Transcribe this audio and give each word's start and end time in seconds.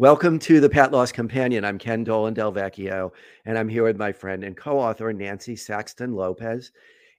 Welcome 0.00 0.38
to 0.40 0.60
the 0.60 0.70
Pet 0.70 0.92
Loss 0.92 1.10
Companion. 1.10 1.64
I'm 1.64 1.76
Ken 1.76 2.04
Dolan 2.04 2.32
Del 2.32 2.52
Vecchio, 2.52 3.10
and 3.44 3.58
I'm 3.58 3.68
here 3.68 3.82
with 3.82 3.96
my 3.96 4.12
friend 4.12 4.44
and 4.44 4.56
co 4.56 4.78
author, 4.78 5.12
Nancy 5.12 5.56
Saxton 5.56 6.12
Lopez. 6.12 6.70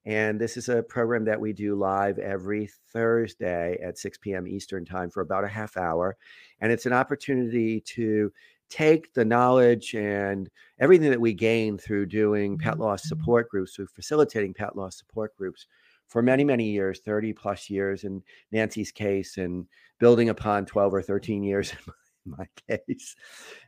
And 0.05 0.39
this 0.39 0.55
is 0.55 0.69
a 0.69 0.81
program 0.81 1.25
that 1.25 1.41
we 1.41 1.51
do 1.51 1.75
live 1.75 2.19
every 2.19 2.69
Thursday 2.93 3.77
at 3.83 3.97
6 3.97 4.19
p.m. 4.19 4.47
Eastern 4.47 4.85
Time 4.85 5.09
for 5.09 5.19
about 5.19 5.43
a 5.43 5.49
half 5.49 5.75
hour. 5.75 6.15
And 6.61 6.71
it's 6.71 6.85
an 6.85 6.93
opportunity 6.93 7.81
to 7.81 8.31
take 8.69 9.13
the 9.13 9.25
knowledge 9.25 9.93
and 9.93 10.49
everything 10.79 11.09
that 11.09 11.19
we 11.19 11.33
gain 11.33 11.77
through 11.77 12.05
doing 12.05 12.57
pet 12.57 12.75
mm-hmm. 12.75 12.83
loss 12.83 13.01
mm-hmm. 13.01 13.09
support 13.09 13.49
groups, 13.49 13.75
through 13.75 13.87
facilitating 13.87 14.53
pet 14.53 14.77
loss 14.77 14.97
support 14.97 15.35
groups 15.35 15.67
for 16.07 16.21
many, 16.21 16.45
many 16.45 16.69
years 16.69 17.01
30 17.01 17.33
plus 17.33 17.69
years 17.69 18.05
in 18.05 18.23
Nancy's 18.53 18.93
case, 18.93 19.37
and 19.37 19.65
building 19.99 20.29
upon 20.29 20.65
12 20.65 20.93
or 20.93 21.01
13 21.01 21.43
years 21.43 21.73
my 22.37 22.47
case. 22.77 23.15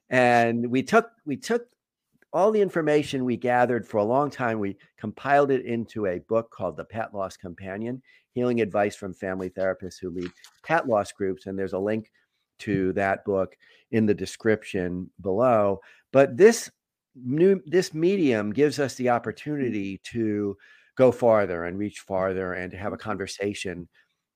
And 0.09 0.69
we 0.69 0.83
took 0.83 1.09
we 1.25 1.37
took 1.37 1.67
all 2.33 2.51
the 2.51 2.61
information 2.61 3.25
we 3.25 3.35
gathered 3.35 3.85
for 3.85 3.97
a 3.97 4.03
long 4.03 4.29
time. 4.29 4.59
We 4.59 4.77
compiled 4.97 5.51
it 5.51 5.65
into 5.65 6.05
a 6.05 6.19
book 6.19 6.49
called 6.51 6.77
The 6.77 6.85
Pet 6.85 7.13
Loss 7.13 7.37
Companion: 7.37 8.01
Healing 8.33 8.61
Advice 8.61 8.95
from 8.95 9.13
Family 9.13 9.49
Therapists 9.49 9.99
Who 10.01 10.09
Lead 10.09 10.31
Pet 10.63 10.87
Loss 10.87 11.11
Groups. 11.13 11.45
And 11.45 11.57
there's 11.57 11.73
a 11.73 11.79
link 11.79 12.09
to 12.59 12.93
that 12.93 13.25
book 13.25 13.55
in 13.91 14.05
the 14.05 14.13
description 14.13 15.09
below. 15.21 15.79
But 16.11 16.37
this 16.37 16.69
new 17.15 17.61
this 17.65 17.93
medium 17.93 18.53
gives 18.53 18.79
us 18.79 18.95
the 18.95 19.09
opportunity 19.09 19.99
to 20.11 20.57
go 20.95 21.11
farther 21.11 21.65
and 21.65 21.77
reach 21.77 21.99
farther 21.99 22.53
and 22.53 22.71
to 22.71 22.77
have 22.77 22.93
a 22.93 22.97
conversation 22.97 23.87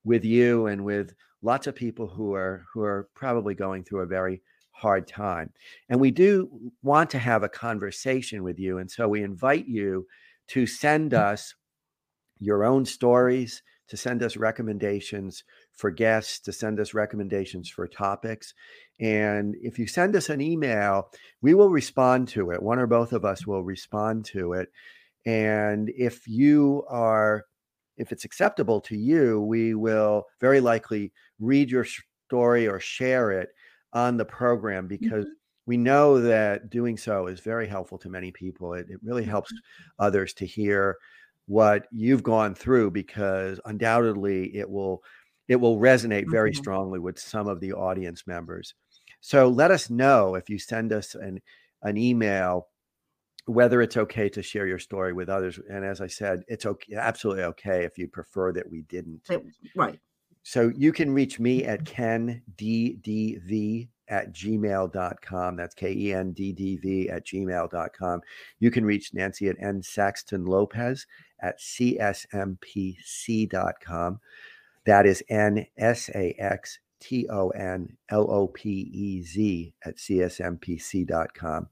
with 0.06 0.24
you 0.24 0.66
and 0.66 0.84
with 0.84 1.14
lots 1.42 1.66
of 1.66 1.74
people 1.74 2.06
who 2.06 2.32
are 2.32 2.64
who 2.72 2.82
are 2.82 3.08
probably 3.14 3.54
going 3.54 3.84
through 3.84 4.00
a 4.00 4.06
very 4.06 4.40
hard 4.70 5.08
time. 5.08 5.50
And 5.88 6.00
we 6.00 6.10
do 6.10 6.72
want 6.82 7.10
to 7.10 7.18
have 7.18 7.42
a 7.42 7.48
conversation 7.48 8.42
with 8.42 8.58
you. 8.58 8.78
And 8.78 8.90
so 8.90 9.08
we 9.08 9.22
invite 9.22 9.66
you 9.66 10.06
to 10.48 10.66
send 10.66 11.12
mm. 11.12 11.18
us 11.18 11.54
your 12.38 12.64
own 12.64 12.84
stories, 12.84 13.62
to 13.88 13.96
send 13.96 14.22
us 14.22 14.36
recommendations 14.36 15.44
for 15.72 15.90
guests, 15.90 16.40
to 16.40 16.52
send 16.52 16.78
us 16.78 16.94
recommendations 16.94 17.68
for 17.70 17.88
topics. 17.88 18.52
And 19.00 19.54
if 19.60 19.78
you 19.78 19.86
send 19.86 20.14
us 20.14 20.28
an 20.28 20.40
email, 20.40 21.10
we 21.40 21.54
will 21.54 21.70
respond 21.70 22.28
to 22.28 22.50
it. 22.50 22.62
One 22.62 22.78
or 22.78 22.86
both 22.86 23.12
of 23.12 23.24
us 23.24 23.46
will 23.46 23.64
respond 23.64 24.26
to 24.26 24.52
it. 24.52 24.68
And 25.24 25.90
if 25.96 26.28
you 26.28 26.84
are 26.88 27.44
if 27.96 28.12
it's 28.12 28.24
acceptable 28.24 28.80
to 28.82 28.96
you, 28.96 29.40
we 29.42 29.74
will 29.74 30.24
very 30.40 30.60
likely 30.60 31.12
read 31.38 31.70
your 31.70 31.86
story 32.28 32.68
or 32.68 32.80
share 32.80 33.30
it 33.32 33.50
on 33.92 34.16
the 34.16 34.24
program 34.24 34.86
because 34.86 35.24
mm-hmm. 35.24 35.32
we 35.66 35.76
know 35.76 36.20
that 36.20 36.70
doing 36.70 36.96
so 36.96 37.26
is 37.26 37.40
very 37.40 37.66
helpful 37.66 37.98
to 37.98 38.08
many 38.08 38.30
people. 38.30 38.74
It, 38.74 38.86
it 38.90 39.00
really 39.02 39.24
helps 39.24 39.52
mm-hmm. 39.52 40.04
others 40.04 40.34
to 40.34 40.46
hear 40.46 40.96
what 41.46 41.86
you've 41.92 42.22
gone 42.22 42.54
through 42.54 42.90
because 42.90 43.60
undoubtedly 43.64 44.54
it 44.56 44.68
will 44.68 45.02
it 45.48 45.56
will 45.56 45.78
resonate 45.78 46.28
very 46.28 46.50
mm-hmm. 46.50 46.58
strongly 46.58 46.98
with 46.98 47.18
some 47.18 47.46
of 47.46 47.60
the 47.60 47.72
audience 47.72 48.26
members. 48.26 48.74
So 49.20 49.48
let 49.48 49.70
us 49.70 49.90
know 49.90 50.34
if 50.34 50.50
you 50.50 50.58
send 50.58 50.92
us 50.92 51.14
an 51.14 51.40
an 51.82 51.96
email 51.96 52.68
whether 53.46 53.80
it's 53.80 53.96
okay 53.96 54.28
to 54.28 54.42
share 54.42 54.66
your 54.66 54.78
story 54.78 55.12
with 55.12 55.28
others. 55.28 55.58
And 55.70 55.84
as 55.84 56.00
I 56.00 56.08
said, 56.08 56.44
it's 56.48 56.66
okay, 56.66 56.94
absolutely 56.96 57.44
okay 57.44 57.84
if 57.84 57.96
you 57.96 58.08
prefer 58.08 58.52
that 58.52 58.70
we 58.70 58.82
didn't. 58.82 59.22
Right. 59.74 59.98
So 60.42 60.72
you 60.76 60.92
can 60.92 61.12
reach 61.12 61.40
me 61.40 61.64
at 61.64 61.84
mm-hmm. 61.84 62.40
kenddv 62.60 63.88
at 64.08 64.32
gmail.com. 64.32 65.56
That's 65.56 65.74
K 65.74 65.92
E 65.92 66.14
N 66.14 66.32
D 66.32 66.52
D 66.52 66.76
V 66.76 67.08
at 67.08 67.26
gmail.com. 67.26 68.20
You 68.60 68.70
can 68.70 68.84
reach 68.84 69.12
Nancy 69.14 69.48
at 69.48 69.56
N 69.60 69.82
Saxton 69.82 70.44
Lopez 70.44 71.06
at 71.40 71.58
csmpc.com. 71.58 72.20
That 74.84 75.06
is 75.06 75.24
N 75.28 75.66
S 75.76 76.08
A 76.14 76.36
X 76.38 76.78
T 77.06 77.26
O 77.30 77.50
N 77.50 77.96
L 78.08 78.28
O 78.28 78.48
P 78.48 78.68
E 78.92 79.22
Z 79.22 79.72
at 79.84 79.96
csmpc.com. 79.96 81.68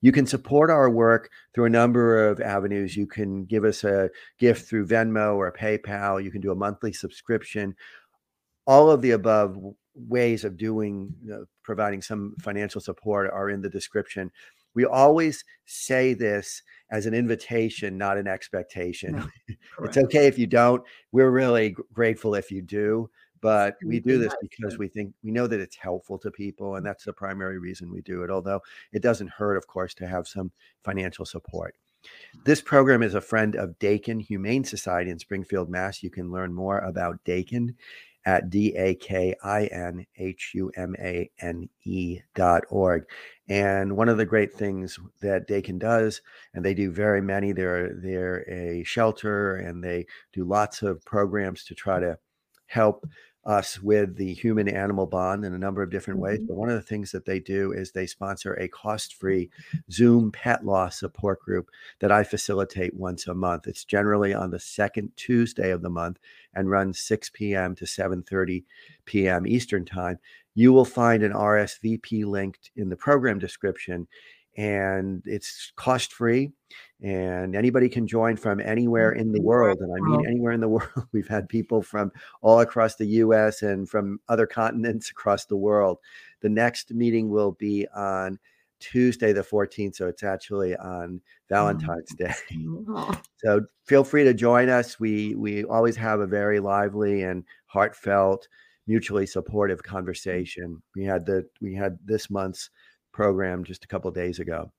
You 0.00 0.10
can 0.10 0.26
support 0.26 0.70
our 0.70 0.90
work 0.90 1.30
through 1.54 1.66
a 1.66 1.70
number 1.70 2.28
of 2.28 2.40
avenues. 2.40 2.96
You 2.96 3.06
can 3.06 3.44
give 3.44 3.64
us 3.64 3.84
a 3.84 4.10
gift 4.40 4.68
through 4.68 4.88
Venmo 4.88 5.36
or 5.36 5.52
PayPal. 5.52 6.22
You 6.22 6.32
can 6.32 6.40
do 6.40 6.50
a 6.50 6.56
monthly 6.56 6.92
subscription. 6.92 7.76
All 8.66 8.90
of 8.90 9.02
the 9.02 9.12
above 9.12 9.56
ways 9.94 10.42
of 10.42 10.56
doing, 10.56 11.14
providing 11.62 12.02
some 12.02 12.34
financial 12.40 12.80
support 12.80 13.30
are 13.32 13.50
in 13.50 13.62
the 13.62 13.70
description. 13.70 14.32
We 14.74 14.84
always 14.84 15.44
say 15.64 16.14
this 16.14 16.60
as 16.90 17.06
an 17.06 17.14
invitation, 17.14 17.96
not 17.96 18.18
an 18.18 18.26
expectation. 18.26 19.12
No, 19.12 19.54
it's 19.84 19.98
okay 19.98 20.26
if 20.26 20.40
you 20.40 20.48
don't. 20.48 20.82
We're 21.12 21.30
really 21.30 21.76
grateful 21.92 22.34
if 22.34 22.50
you 22.50 22.62
do 22.62 23.10
but 23.42 23.76
we 23.84 24.00
do 24.00 24.16
this 24.16 24.34
because 24.40 24.78
we 24.78 24.88
think 24.88 25.12
we 25.22 25.30
know 25.30 25.46
that 25.46 25.60
it's 25.60 25.76
helpful 25.76 26.18
to 26.18 26.30
people 26.30 26.76
and 26.76 26.86
that's 26.86 27.04
the 27.04 27.12
primary 27.12 27.58
reason 27.58 27.92
we 27.92 28.00
do 28.00 28.22
it 28.22 28.30
although 28.30 28.62
it 28.92 29.02
doesn't 29.02 29.28
hurt 29.28 29.56
of 29.56 29.66
course 29.66 29.92
to 29.92 30.06
have 30.06 30.26
some 30.26 30.50
financial 30.82 31.26
support 31.26 31.74
this 32.44 32.60
program 32.60 33.02
is 33.02 33.14
a 33.14 33.20
friend 33.20 33.54
of 33.54 33.78
Dakin 33.78 34.18
Humane 34.18 34.64
Society 34.64 35.10
in 35.10 35.18
Springfield, 35.20 35.68
Mass. 35.68 36.02
You 36.02 36.10
can 36.10 36.32
learn 36.32 36.52
more 36.52 36.78
about 36.78 37.22
Dakin 37.24 37.76
at 38.24 38.50
D-A-K-I-N-H-U-M-A-N-E 38.50 39.40
dot 42.34 42.64
org. 42.70 43.04
And 43.48 43.96
one 43.96 44.08
of 44.08 44.16
the 44.16 44.24
great 44.24 44.54
things 44.54 44.98
that 45.20 45.48
Dakin 45.48 45.78
does, 45.78 46.22
and 46.54 46.64
they 46.64 46.74
do 46.74 46.90
very 46.92 47.20
many, 47.20 47.52
they're 47.52 47.94
they're 47.94 48.48
a 48.48 48.82
shelter 48.84 49.56
and 49.56 49.82
they 49.82 50.06
do 50.32 50.44
lots 50.44 50.82
of 50.82 51.04
programs 51.04 51.64
to 51.64 51.74
try 51.74 51.98
to 52.00 52.16
help 52.66 53.04
us 53.44 53.82
with 53.82 54.16
the 54.16 54.32
human 54.34 54.68
animal 54.68 55.06
bond 55.06 55.44
in 55.44 55.52
a 55.52 55.58
number 55.58 55.82
of 55.82 55.90
different 55.90 56.20
ways. 56.20 56.38
Mm-hmm. 56.38 56.46
But 56.46 56.56
one 56.56 56.68
of 56.68 56.76
the 56.76 56.82
things 56.82 57.10
that 57.12 57.24
they 57.24 57.40
do 57.40 57.72
is 57.72 57.90
they 57.90 58.06
sponsor 58.06 58.54
a 58.54 58.68
cost 58.68 59.14
free 59.14 59.50
Zoom 59.90 60.30
pet 60.30 60.64
loss 60.64 61.00
support 61.00 61.40
group 61.40 61.68
that 62.00 62.12
I 62.12 62.22
facilitate 62.22 62.94
once 62.94 63.26
a 63.26 63.34
month. 63.34 63.66
It's 63.66 63.84
generally 63.84 64.32
on 64.32 64.50
the 64.50 64.60
second 64.60 65.10
Tuesday 65.16 65.70
of 65.70 65.82
the 65.82 65.90
month 65.90 66.18
and 66.54 66.70
runs 66.70 67.00
6 67.00 67.30
p.m. 67.30 67.74
to 67.76 67.84
7:30 67.84 68.64
p.m. 69.06 69.46
Eastern 69.46 69.84
time. 69.84 70.18
You 70.54 70.72
will 70.72 70.84
find 70.84 71.22
an 71.22 71.32
RSVP 71.32 72.26
linked 72.26 72.70
in 72.76 72.90
the 72.90 72.96
program 72.96 73.38
description 73.38 74.06
and 74.56 75.22
it's 75.24 75.72
cost 75.76 76.12
free 76.12 76.50
and 77.02 77.56
anybody 77.56 77.88
can 77.88 78.06
join 78.06 78.36
from 78.36 78.60
anywhere 78.60 79.12
in 79.12 79.32
the 79.32 79.40
world 79.40 79.78
and 79.80 79.90
i 79.92 80.10
mean 80.10 80.26
anywhere 80.26 80.52
in 80.52 80.60
the 80.60 80.68
world. 80.68 81.06
We've 81.12 81.28
had 81.28 81.48
people 81.48 81.82
from 81.82 82.12
all 82.42 82.60
across 82.60 82.96
the 82.96 83.06
us 83.06 83.62
and 83.62 83.88
from 83.88 84.20
other 84.28 84.46
continents 84.46 85.10
across 85.10 85.46
the 85.46 85.56
world. 85.56 85.98
The 86.40 86.48
next 86.48 86.92
meeting 86.92 87.30
will 87.30 87.52
be 87.52 87.86
on 87.94 88.38
tuesday 88.80 89.32
the 89.32 89.42
14th 89.42 89.94
so 89.94 90.08
it's 90.08 90.24
actually 90.24 90.74
on 90.76 91.20
valentine's 91.48 92.12
day. 92.18 92.34
so 93.36 93.60
feel 93.84 94.02
free 94.02 94.24
to 94.24 94.34
join 94.34 94.68
us. 94.68 94.98
We 94.98 95.34
we 95.36 95.64
always 95.64 95.96
have 95.96 96.20
a 96.20 96.26
very 96.26 96.58
lively 96.58 97.22
and 97.22 97.44
heartfelt 97.66 98.48
mutually 98.86 99.26
supportive 99.26 99.82
conversation. 99.82 100.82
We 100.96 101.04
had 101.04 101.24
the 101.26 101.46
we 101.60 101.74
had 101.74 101.98
this 102.04 102.30
month's 102.30 102.70
program 103.12 103.64
just 103.64 103.84
a 103.84 103.88
couple 103.88 104.10
days 104.10 104.38
ago. 104.38 104.70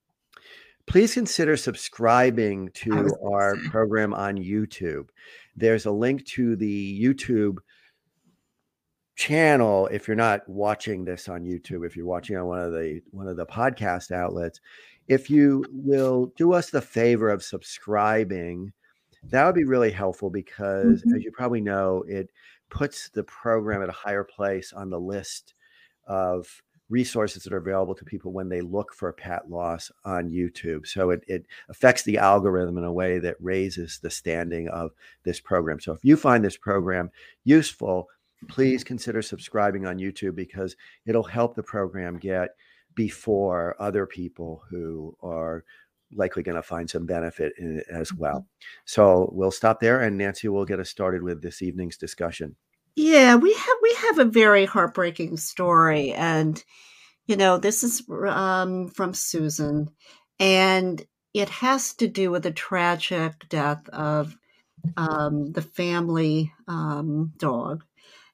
Please 0.86 1.14
consider 1.14 1.56
subscribing 1.56 2.70
to 2.74 3.10
our 3.26 3.56
program 3.70 4.14
on 4.14 4.38
YouTube. 4.38 5.08
There's 5.56 5.86
a 5.86 5.92
link 5.92 6.26
to 6.28 6.56
the 6.56 7.02
YouTube 7.02 7.60
channel 9.16 9.88
if 9.88 10.08
you're 10.08 10.16
not 10.16 10.48
watching 10.50 11.06
this 11.06 11.30
on 11.30 11.44
YouTube, 11.44 11.86
if 11.86 11.96
you're 11.96 12.06
watching 12.06 12.36
on 12.36 12.48
one 12.48 12.60
of 12.60 12.74
the 12.74 13.02
one 13.12 13.28
of 13.28 13.38
the 13.38 13.46
podcast 13.46 14.12
outlets, 14.12 14.60
if 15.08 15.30
you 15.30 15.64
will 15.72 16.34
do 16.38 16.54
us 16.54 16.70
the 16.70 16.82
favor 16.82 17.30
of 17.30 17.44
subscribing, 17.44 18.72
that 19.24 19.46
would 19.46 19.56
be 19.56 19.64
really 19.64 19.92
helpful 19.92 20.30
because 20.30 21.02
mm-hmm. 21.02 21.16
as 21.16 21.24
you 21.24 21.32
probably 21.32 21.62
know, 21.62 22.04
it 22.08 22.30
puts 22.70 23.10
the 23.10 23.24
program 23.24 23.84
at 23.84 23.90
a 23.90 23.94
higher 23.94 24.24
place 24.24 24.74
on 24.74 24.90
the 24.90 25.00
list 25.00 25.54
of 26.08 26.48
resources 26.90 27.44
that 27.44 27.54
are 27.54 27.58
available 27.58 27.96
to 27.96 28.06
people 28.06 28.32
when 28.32 28.50
they 28.50 28.62
look 28.62 28.94
for 28.94 29.12
pet 29.14 29.50
loss 29.50 29.92
on 30.06 30.30
YouTube. 30.30 30.86
So 30.86 31.10
it, 31.10 31.24
it 31.28 31.46
affects 31.70 32.04
the 32.04 32.18
algorithm 32.18 32.78
in 32.78 32.84
a 32.84 32.92
way 32.92 33.20
that 33.20 33.38
raises 33.40 34.00
the 34.02 34.10
standing 34.10 34.68
of 34.70 34.92
this 35.24 35.40
program. 35.40 35.80
So 35.80 35.94
if 35.94 36.04
you 36.04 36.18
find 36.18 36.44
this 36.44 36.58
program 36.58 37.10
useful, 37.44 38.10
please 38.48 38.84
consider 38.84 39.22
subscribing 39.22 39.86
on 39.86 39.98
YouTube 39.98 40.36
because 40.36 40.76
it'll 41.06 41.24
help 41.24 41.56
the 41.56 41.64
program 41.64 42.18
get 42.18 42.50
before 42.96 43.76
other 43.80 44.06
people 44.06 44.64
who 44.70 45.18
are 45.24 45.64
likely 46.16 46.44
going 46.44 46.56
to 46.56 46.62
find 46.62 46.90
some 46.90 47.06
benefit 47.06 47.54
in 47.58 47.80
it 47.80 47.88
as 47.90 48.14
well. 48.14 48.40
Mm-hmm. 48.40 48.68
So 48.86 49.30
we'll 49.34 49.52
stop 49.52 49.80
there 49.80 50.02
and 50.02 50.18
Nancy 50.18 50.48
will 50.48 50.66
get 50.66 50.80
us 50.80 50.90
started 50.90 51.24
with 51.24 51.42
this 51.42 51.62
evening's 51.62 51.98
discussion. 51.98 52.56
Yeah, 52.96 53.36
we 53.36 53.54
have 53.54 53.76
we 53.82 53.94
have 54.02 54.20
a 54.20 54.26
very 54.26 54.66
heartbreaking 54.66 55.38
story 55.38 56.14
and 56.14 56.64
You 57.28 57.38
know, 57.38 57.58
this 57.60 57.84
is 57.84 58.04
um, 58.28 58.90
from 58.90 59.14
Susan, 59.14 59.90
and 60.40 61.04
it 61.34 61.50
has 61.50 61.94
to 61.96 62.08
do 62.08 62.32
with 62.32 62.44
the 62.44 62.52
tragic 62.52 63.34
death 63.50 63.88
of 63.90 64.36
um, 64.98 65.52
the 65.54 65.62
family 65.64 66.54
um, 66.68 67.34
dog. 67.38 67.84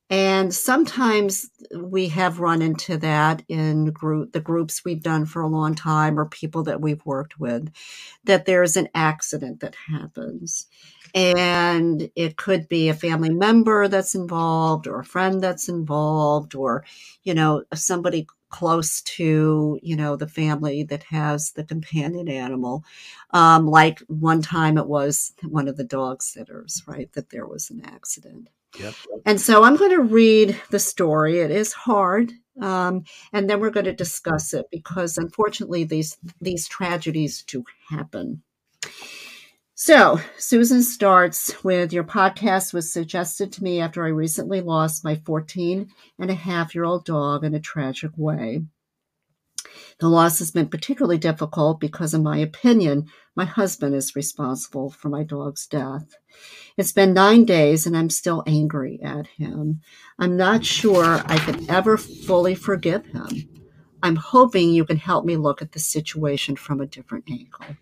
And 0.09 0.53
sometimes 0.53 1.49
we 1.75 2.09
have 2.09 2.39
run 2.41 2.61
into 2.63 2.97
that 2.99 3.43
in 3.49 3.87
group 3.87 4.33
the 4.33 4.41
groups 4.41 4.83
we've 4.85 5.03
done 5.03 5.25
for 5.25 5.41
a 5.43 5.47
long 5.49 5.75
time 5.75 6.19
or 6.19 6.25
people 6.27 6.63
that 6.63 6.81
we've 6.81 7.05
worked 7.05 7.39
with, 7.39 7.71
that 8.25 8.45
there's 8.45 8.77
an 8.77 8.89
accident 8.95 9.61
that 9.61 9.75
happens. 9.89 10.67
And 11.13 12.09
it 12.15 12.37
could 12.37 12.67
be 12.67 12.89
a 12.89 12.93
family 12.93 13.29
member 13.29 13.87
that's 13.87 14.15
involved 14.15 14.87
or 14.87 14.99
a 14.99 15.05
friend 15.05 15.41
that's 15.41 15.69
involved 15.69 16.55
or, 16.55 16.85
you 17.23 17.33
know, 17.33 17.63
somebody 17.73 18.27
close 18.49 19.01
to 19.03 19.79
you 19.83 19.95
know 19.95 20.15
the 20.15 20.27
family 20.27 20.81
that 20.81 21.03
has 21.03 21.51
the 21.51 21.63
companion 21.63 22.27
animal. 22.27 22.83
Um, 23.29 23.67
like 23.67 23.99
one 24.07 24.41
time 24.41 24.77
it 24.77 24.87
was 24.87 25.33
one 25.47 25.67
of 25.67 25.77
the 25.77 25.83
dog 25.83 26.23
sitters 26.23 26.81
right 26.87 27.11
that 27.13 27.29
there 27.29 27.45
was 27.45 27.69
an 27.69 27.83
accident. 27.85 28.49
Yep. 28.79 28.93
and 29.25 29.41
so 29.41 29.63
i'm 29.63 29.77
going 29.77 29.89
to 29.89 30.01
read 30.01 30.55
the 30.69 30.79
story. 30.79 31.39
It 31.39 31.49
is 31.49 31.73
hard 31.73 32.31
um, 32.61 33.03
and 33.33 33.49
then 33.49 33.59
we're 33.59 33.69
going 33.69 33.85
to 33.85 33.93
discuss 33.93 34.53
it 34.53 34.67
because 34.71 35.17
unfortunately 35.17 35.83
these 35.85 36.17
these 36.41 36.67
tragedies 36.67 37.43
do 37.43 37.63
happen 37.89 38.43
so, 39.81 40.19
Susan 40.37 40.83
starts 40.83 41.63
with 41.63 41.93
Your 41.93 42.03
podcast 42.03 42.73
was 42.73 42.91
suggested 42.91 43.53
to 43.53 43.63
me 43.63 43.79
after 43.79 44.03
I 44.03 44.09
recently 44.09 44.59
lost 44.59 45.05
my 45.05 45.15
14 45.15 45.87
and 46.19 46.29
a 46.29 46.33
half 46.33 46.75
year 46.75 46.83
old 46.83 47.05
dog 47.05 47.45
in 47.45 47.55
a 47.55 47.61
tragic 47.61 48.11
way. 48.17 48.63
The 50.01 50.09
loss 50.09 50.39
has 50.39 50.51
been 50.51 50.67
particularly 50.67 51.17
difficult 51.17 51.79
because, 51.79 52.13
in 52.13 52.23
my 52.23 52.39
opinion, 52.39 53.05
my 53.37 53.45
husband 53.45 53.95
is 53.95 54.17
responsible 54.17 54.89
for 54.89 55.07
my 55.07 55.23
dog's 55.23 55.65
death. 55.65 56.13
It's 56.75 56.91
been 56.91 57.13
nine 57.13 57.45
days 57.45 57.87
and 57.87 57.95
I'm 57.95 58.09
still 58.09 58.43
angry 58.45 58.99
at 59.01 59.27
him. 59.27 59.79
I'm 60.19 60.35
not 60.35 60.65
sure 60.65 61.21
I 61.23 61.37
could 61.37 61.69
ever 61.69 61.95
fully 61.95 62.53
forgive 62.53 63.05
him. 63.05 63.29
I'm 64.03 64.17
hoping 64.17 64.73
you 64.73 64.83
can 64.83 64.97
help 64.97 65.23
me 65.23 65.37
look 65.37 65.61
at 65.61 65.71
the 65.71 65.79
situation 65.79 66.57
from 66.57 66.81
a 66.81 66.85
different 66.85 67.29
angle. 67.29 67.77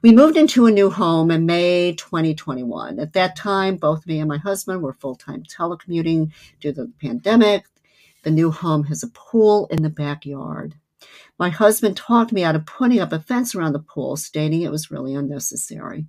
We 0.00 0.12
moved 0.12 0.36
into 0.36 0.66
a 0.66 0.70
new 0.70 0.90
home 0.90 1.30
in 1.30 1.44
May 1.44 1.92
2021. 1.94 3.00
At 3.00 3.14
that 3.14 3.34
time, 3.34 3.76
both 3.76 4.06
me 4.06 4.20
and 4.20 4.28
my 4.28 4.38
husband 4.38 4.82
were 4.82 4.92
full 4.92 5.16
time 5.16 5.42
telecommuting 5.42 6.32
due 6.60 6.72
to 6.72 6.82
the 6.82 6.92
pandemic. 7.00 7.64
The 8.22 8.30
new 8.30 8.50
home 8.50 8.84
has 8.84 9.02
a 9.02 9.08
pool 9.08 9.66
in 9.70 9.82
the 9.82 9.90
backyard. 9.90 10.74
My 11.38 11.50
husband 11.50 11.96
talked 11.96 12.32
me 12.32 12.42
out 12.42 12.56
of 12.56 12.66
putting 12.66 12.98
up 12.98 13.12
a 13.12 13.20
fence 13.20 13.54
around 13.54 13.72
the 13.72 13.78
pool, 13.78 14.16
stating 14.16 14.62
it 14.62 14.70
was 14.70 14.90
really 14.90 15.14
unnecessary. 15.14 16.06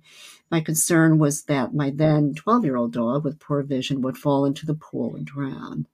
My 0.50 0.60
concern 0.60 1.18
was 1.18 1.44
that 1.44 1.72
my 1.74 1.90
then 1.90 2.34
12 2.34 2.64
year 2.64 2.76
old 2.76 2.92
dog 2.92 3.24
with 3.24 3.38
poor 3.38 3.62
vision 3.62 4.02
would 4.02 4.18
fall 4.18 4.44
into 4.44 4.66
the 4.66 4.74
pool 4.74 5.14
and 5.14 5.24
drown. 5.24 5.86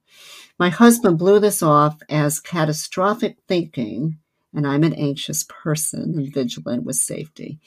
My 0.58 0.70
husband 0.70 1.19
blew 1.19 1.38
this 1.38 1.62
off 1.62 2.00
as 2.08 2.40
catastrophic 2.40 3.37
thinking 3.46 4.19
and 4.56 4.67
I'm 4.67 4.82
an 4.82 4.94
anxious 4.94 5.44
person 5.44 6.14
and 6.17 6.32
vigilant 6.32 6.82
with 6.85 6.97
safety. 6.97 7.61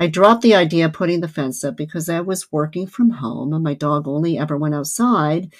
I 0.00 0.06
dropped 0.06 0.42
the 0.42 0.54
idea 0.54 0.86
of 0.86 0.92
putting 0.92 1.20
the 1.20 1.28
fence 1.28 1.64
up 1.64 1.76
because 1.76 2.08
I 2.08 2.20
was 2.20 2.52
working 2.52 2.86
from 2.86 3.10
home 3.10 3.52
and 3.52 3.64
my 3.64 3.74
dog 3.74 4.06
only 4.06 4.38
ever 4.38 4.56
went 4.56 4.74
outside 4.74 5.52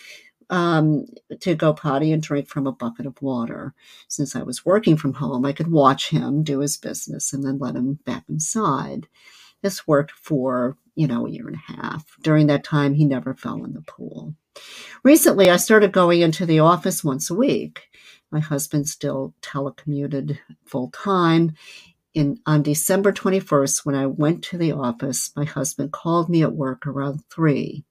um, 0.50 1.06
to 1.40 1.54
go 1.54 1.74
potty 1.74 2.12
and 2.12 2.22
drink 2.22 2.48
from 2.48 2.66
a 2.66 2.72
bucket 2.72 3.06
of 3.06 3.20
water. 3.20 3.74
Since 4.06 4.36
I 4.36 4.42
was 4.42 4.64
working 4.64 4.96
from 4.96 5.14
home, 5.14 5.44
I 5.44 5.52
could 5.52 5.70
watch 5.70 6.10
him 6.10 6.42
do 6.44 6.60
his 6.60 6.76
business 6.76 7.32
and 7.32 7.44
then 7.44 7.58
let 7.58 7.74
him 7.74 7.98
back 8.06 8.24
inside. 8.28 9.08
This 9.62 9.88
worked 9.88 10.12
for, 10.12 10.76
you 10.94 11.08
know, 11.08 11.26
a 11.26 11.30
year 11.30 11.48
and 11.48 11.56
a 11.56 11.72
half. 11.72 12.16
During 12.22 12.46
that 12.46 12.64
time, 12.64 12.94
he 12.94 13.04
never 13.04 13.34
fell 13.34 13.64
in 13.64 13.74
the 13.74 13.82
pool. 13.82 14.34
Recently, 15.02 15.50
I 15.50 15.56
started 15.56 15.92
going 15.92 16.20
into 16.20 16.46
the 16.46 16.60
office 16.60 17.04
once 17.04 17.30
a 17.30 17.34
week. 17.34 17.88
My 18.30 18.40
husband 18.40 18.88
still 18.88 19.34
telecommuted 19.40 20.38
full 20.64 20.90
time. 20.90 21.52
In, 22.14 22.40
on 22.46 22.62
December 22.62 23.12
21st, 23.12 23.86
when 23.86 23.94
I 23.94 24.06
went 24.06 24.42
to 24.44 24.58
the 24.58 24.72
office, 24.72 25.30
my 25.36 25.44
husband 25.44 25.92
called 25.92 26.28
me 26.28 26.42
at 26.42 26.54
work 26.54 26.86
around 26.86 27.22
three. 27.30 27.84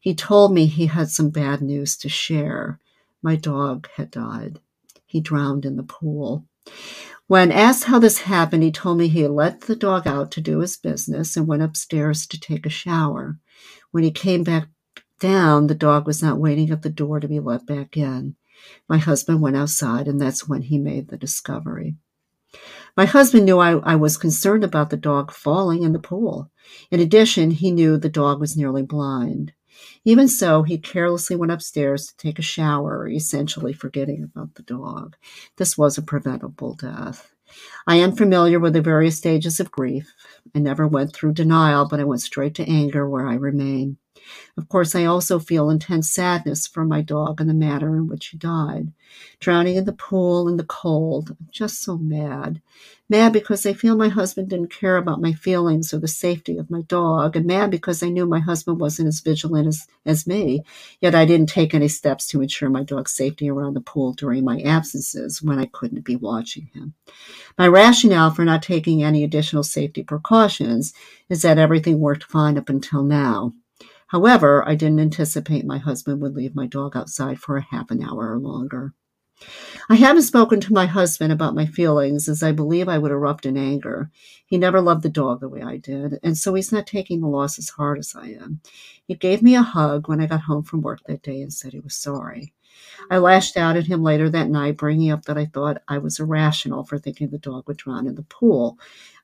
He 0.00 0.14
told 0.14 0.52
me 0.52 0.66
he 0.66 0.86
had 0.86 1.10
some 1.10 1.30
bad 1.30 1.60
news 1.60 1.96
to 1.98 2.08
share. 2.08 2.78
My 3.22 3.36
dog 3.36 3.88
had 3.96 4.10
died. 4.10 4.60
He 5.06 5.20
drowned 5.20 5.64
in 5.64 5.76
the 5.76 5.82
pool. 5.82 6.46
When 7.26 7.52
asked 7.52 7.84
how 7.84 7.98
this 7.98 8.20
happened, 8.20 8.62
he 8.62 8.72
told 8.72 8.98
me 8.98 9.08
he 9.08 9.26
let 9.26 9.62
the 9.62 9.76
dog 9.76 10.06
out 10.06 10.30
to 10.32 10.40
do 10.40 10.60
his 10.60 10.76
business 10.76 11.36
and 11.36 11.46
went 11.46 11.62
upstairs 11.62 12.26
to 12.26 12.40
take 12.40 12.64
a 12.64 12.70
shower. 12.70 13.38
When 13.90 14.02
he 14.02 14.10
came 14.10 14.44
back 14.44 14.68
down, 15.20 15.66
the 15.66 15.74
dog 15.74 16.06
was 16.06 16.22
not 16.22 16.38
waiting 16.38 16.70
at 16.70 16.82
the 16.82 16.88
door 16.88 17.20
to 17.20 17.28
be 17.28 17.40
let 17.40 17.66
back 17.66 17.96
in. 17.96 18.36
My 18.88 18.98
husband 18.98 19.40
went 19.40 19.56
outside, 19.56 20.08
and 20.08 20.20
that's 20.20 20.48
when 20.48 20.62
he 20.62 20.78
made 20.78 21.08
the 21.08 21.16
discovery. 21.16 21.96
My 22.96 23.04
husband 23.04 23.44
knew 23.44 23.58
I, 23.58 23.72
I, 23.78 23.94
was 23.96 24.16
concerned 24.16 24.64
about 24.64 24.90
the 24.90 24.96
dog 24.96 25.30
falling 25.30 25.82
in 25.82 25.92
the 25.92 25.98
pool. 25.98 26.50
In 26.90 26.98
addition, 26.98 27.50
he 27.50 27.70
knew 27.70 27.96
the 27.96 28.08
dog 28.08 28.40
was 28.40 28.56
nearly 28.56 28.82
blind. 28.82 29.52
Even 30.04 30.26
so, 30.28 30.62
he 30.62 30.78
carelessly 30.78 31.36
went 31.36 31.52
upstairs 31.52 32.06
to 32.06 32.16
take 32.16 32.38
a 32.38 32.42
shower, 32.42 33.08
essentially 33.08 33.72
forgetting 33.72 34.24
about 34.24 34.54
the 34.54 34.62
dog. 34.62 35.16
This 35.56 35.76
was 35.76 35.98
a 35.98 36.02
preventable 36.02 36.74
death. 36.74 37.32
I 37.86 37.96
am 37.96 38.16
familiar 38.16 38.58
with 38.58 38.72
the 38.72 38.82
various 38.82 39.16
stages 39.16 39.60
of 39.60 39.70
grief. 39.70 40.12
I 40.54 40.58
never 40.58 40.86
went 40.86 41.14
through 41.14 41.34
denial, 41.34 41.86
but 41.86 42.00
I 42.00 42.04
went 42.04 42.22
straight 42.22 42.54
to 42.56 42.68
anger, 42.68 43.08
where 43.08 43.26
I 43.26 43.34
remain. 43.34 43.98
Of 44.56 44.68
course, 44.68 44.94
I 44.94 45.04
also 45.04 45.38
feel 45.38 45.70
intense 45.70 46.10
sadness 46.10 46.66
for 46.66 46.84
my 46.84 47.02
dog 47.02 47.40
and 47.40 47.48
the 47.48 47.54
manner 47.54 47.96
in 47.96 48.08
which 48.08 48.28
he 48.28 48.38
died. 48.38 48.92
Drowning 49.40 49.76
in 49.76 49.84
the 49.84 49.92
pool 49.92 50.48
in 50.48 50.56
the 50.56 50.64
cold. 50.64 51.30
I'm 51.30 51.48
just 51.50 51.82
so 51.82 51.96
mad. 51.96 52.60
Mad 53.10 53.32
because 53.32 53.64
I 53.64 53.72
feel 53.72 53.96
my 53.96 54.08
husband 54.08 54.50
didn't 54.50 54.70
care 54.70 54.98
about 54.98 55.22
my 55.22 55.32
feelings 55.32 55.94
or 55.94 55.98
the 55.98 56.08
safety 56.08 56.58
of 56.58 56.70
my 56.70 56.82
dog, 56.82 57.36
and 57.36 57.46
mad 57.46 57.70
because 57.70 58.02
I 58.02 58.10
knew 58.10 58.26
my 58.26 58.40
husband 58.40 58.80
wasn't 58.80 59.08
as 59.08 59.20
vigilant 59.20 59.66
as, 59.66 59.86
as 60.04 60.26
me, 60.26 60.62
yet 61.00 61.14
I 61.14 61.24
didn't 61.24 61.48
take 61.48 61.72
any 61.72 61.88
steps 61.88 62.26
to 62.28 62.42
ensure 62.42 62.68
my 62.68 62.82
dog's 62.82 63.12
safety 63.12 63.48
around 63.48 63.74
the 63.74 63.80
pool 63.80 64.12
during 64.12 64.44
my 64.44 64.60
absences 64.60 65.40
when 65.42 65.58
I 65.58 65.64
couldn't 65.66 66.04
be 66.04 66.16
watching 66.16 66.68
him. 66.74 66.92
My 67.56 67.66
rationale 67.66 68.30
for 68.30 68.44
not 68.44 68.62
taking 68.62 69.02
any 69.02 69.24
additional 69.24 69.62
safety 69.62 70.02
precautions 70.02 70.92
is 71.30 71.40
that 71.42 71.56
everything 71.56 72.00
worked 72.00 72.24
fine 72.24 72.58
up 72.58 72.68
until 72.68 73.02
now. 73.02 73.54
However, 74.08 74.66
I 74.66 74.74
didn't 74.74 75.00
anticipate 75.00 75.64
my 75.64 75.78
husband 75.78 76.20
would 76.20 76.34
leave 76.34 76.54
my 76.54 76.66
dog 76.66 76.96
outside 76.96 77.38
for 77.38 77.56
a 77.56 77.62
half 77.62 77.90
an 77.90 78.02
hour 78.02 78.32
or 78.32 78.38
longer. 78.38 78.94
I 79.88 79.94
haven't 79.94 80.22
spoken 80.22 80.60
to 80.60 80.72
my 80.72 80.86
husband 80.86 81.32
about 81.32 81.54
my 81.54 81.66
feelings 81.66 82.28
as 82.28 82.42
I 82.42 82.52
believe 82.52 82.88
I 82.88 82.98
would 82.98 83.12
erupt 83.12 83.46
in 83.46 83.56
anger. 83.56 84.10
He 84.46 84.58
never 84.58 84.80
loved 84.80 85.02
the 85.02 85.08
dog 85.08 85.40
the 85.40 85.48
way 85.48 85.62
I 85.62 85.76
did, 85.76 86.18
and 86.22 86.36
so 86.36 86.54
he's 86.54 86.72
not 86.72 86.86
taking 86.86 87.20
the 87.20 87.28
loss 87.28 87.58
as 87.58 87.68
hard 87.68 87.98
as 87.98 88.14
I 88.16 88.28
am. 88.30 88.60
He 89.06 89.14
gave 89.14 89.42
me 89.42 89.54
a 89.54 89.62
hug 89.62 90.08
when 90.08 90.20
I 90.20 90.26
got 90.26 90.42
home 90.42 90.64
from 90.64 90.82
work 90.82 91.00
that 91.06 91.22
day 91.22 91.40
and 91.40 91.52
said 91.52 91.72
he 91.72 91.80
was 91.80 91.94
sorry. 91.94 92.52
I 93.10 93.18
lashed 93.18 93.56
out 93.56 93.76
at 93.76 93.86
him 93.86 94.02
later 94.02 94.28
that 94.30 94.50
night, 94.50 94.76
bringing 94.76 95.10
up 95.10 95.24
that 95.24 95.38
I 95.38 95.46
thought 95.46 95.82
I 95.88 95.98
was 95.98 96.18
irrational 96.18 96.84
for 96.84 96.98
thinking 96.98 97.28
the 97.28 97.38
dog 97.38 97.66
would 97.66 97.76
drown 97.76 98.06
in 98.06 98.14
the 98.14 98.22
pool. 98.22 98.78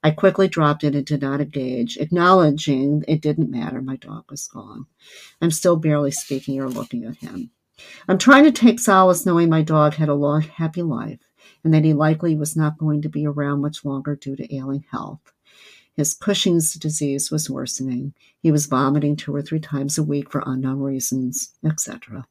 I 0.04 0.10
quickly 0.10 0.48
dropped 0.48 0.84
it 0.84 0.94
and 0.94 1.04
did 1.04 1.22
not 1.22 1.40
engage, 1.40 1.96
acknowledging 1.96 3.04
it 3.08 3.22
didn't 3.22 3.50
matter. 3.50 3.80
My 3.80 3.96
dog 3.96 4.24
was 4.30 4.46
gone. 4.46 4.86
I'm 5.40 5.50
still 5.50 5.76
barely 5.76 6.10
speaking 6.10 6.60
or 6.60 6.68
looking 6.68 7.04
at 7.04 7.16
him. 7.16 7.50
I'm 8.06 8.18
trying 8.18 8.44
to 8.44 8.52
take 8.52 8.78
solace 8.78 9.24
knowing 9.26 9.48
my 9.48 9.62
dog 9.62 9.94
had 9.94 10.10
a 10.10 10.14
long, 10.14 10.42
happy 10.42 10.82
life 10.82 11.20
and 11.64 11.72
that 11.72 11.84
he 11.84 11.94
likely 11.94 12.36
was 12.36 12.54
not 12.54 12.78
going 12.78 13.02
to 13.02 13.08
be 13.08 13.26
around 13.26 13.62
much 13.62 13.84
longer 13.84 14.14
due 14.14 14.36
to 14.36 14.54
ailing 14.54 14.84
health. 14.90 15.33
His 15.96 16.14
Cushing's 16.14 16.74
disease 16.74 17.30
was 17.30 17.48
worsening. 17.48 18.14
He 18.42 18.50
was 18.50 18.66
vomiting 18.66 19.14
two 19.14 19.34
or 19.34 19.42
three 19.42 19.60
times 19.60 19.96
a 19.96 20.02
week 20.02 20.28
for 20.28 20.42
unknown 20.44 20.80
reasons, 20.80 21.54
etc. 21.64 22.26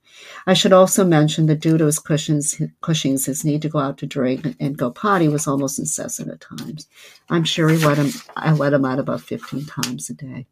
I 0.45 0.53
should 0.53 0.73
also 0.73 1.05
mention 1.05 1.45
that 1.45 1.61
due 1.61 1.77
to 1.77 1.85
his 1.85 1.99
Cushing's, 1.99 2.61
Cushing's, 2.81 3.25
his 3.25 3.45
need 3.45 3.61
to 3.61 3.69
go 3.69 3.79
out 3.79 3.97
to 3.99 4.05
drink 4.05 4.55
and 4.59 4.77
go 4.77 4.91
potty 4.91 5.29
was 5.29 5.47
almost 5.47 5.79
incessant 5.79 6.29
at 6.29 6.41
times. 6.41 6.87
I'm 7.29 7.45
sure 7.45 7.69
he 7.69 7.77
let 7.77 7.97
him, 7.97 8.11
I 8.35 8.51
let 8.51 8.73
him 8.73 8.83
out 8.83 8.99
about 8.99 9.21
15 9.21 9.65
times 9.65 10.09
a 10.09 10.13
day. 10.13 10.45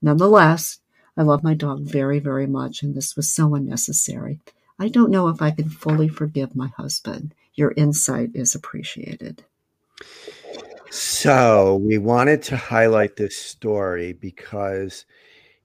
Nonetheless, 0.00 0.78
I 1.16 1.22
love 1.22 1.42
my 1.42 1.54
dog 1.54 1.82
very, 1.82 2.18
very 2.18 2.46
much, 2.46 2.82
and 2.82 2.94
this 2.94 3.16
was 3.16 3.32
so 3.32 3.54
unnecessary. 3.54 4.40
I 4.78 4.88
don't 4.88 5.10
know 5.10 5.28
if 5.28 5.40
I 5.40 5.50
can 5.50 5.68
fully 5.68 6.08
forgive 6.08 6.56
my 6.56 6.68
husband. 6.68 7.34
Your 7.54 7.72
insight 7.76 8.30
is 8.34 8.54
appreciated. 8.54 9.44
So 10.90 11.76
we 11.76 11.98
wanted 11.98 12.42
to 12.44 12.56
highlight 12.56 13.16
this 13.16 13.36
story 13.36 14.12
because 14.12 15.04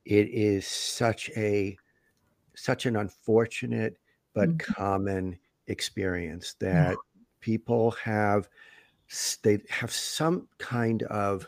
it 0.06 0.28
is 0.30 0.66
such 0.68 1.30
a 1.38 1.78
such 2.56 2.86
an 2.86 2.96
unfortunate 2.96 3.98
but 4.34 4.50
mm-hmm. 4.50 4.74
common 4.74 5.38
experience 5.68 6.56
that 6.60 6.96
people 7.40 7.92
have 7.92 8.50
they 9.44 9.60
have 9.70 9.92
some 9.92 10.48
kind 10.58 11.04
of 11.04 11.46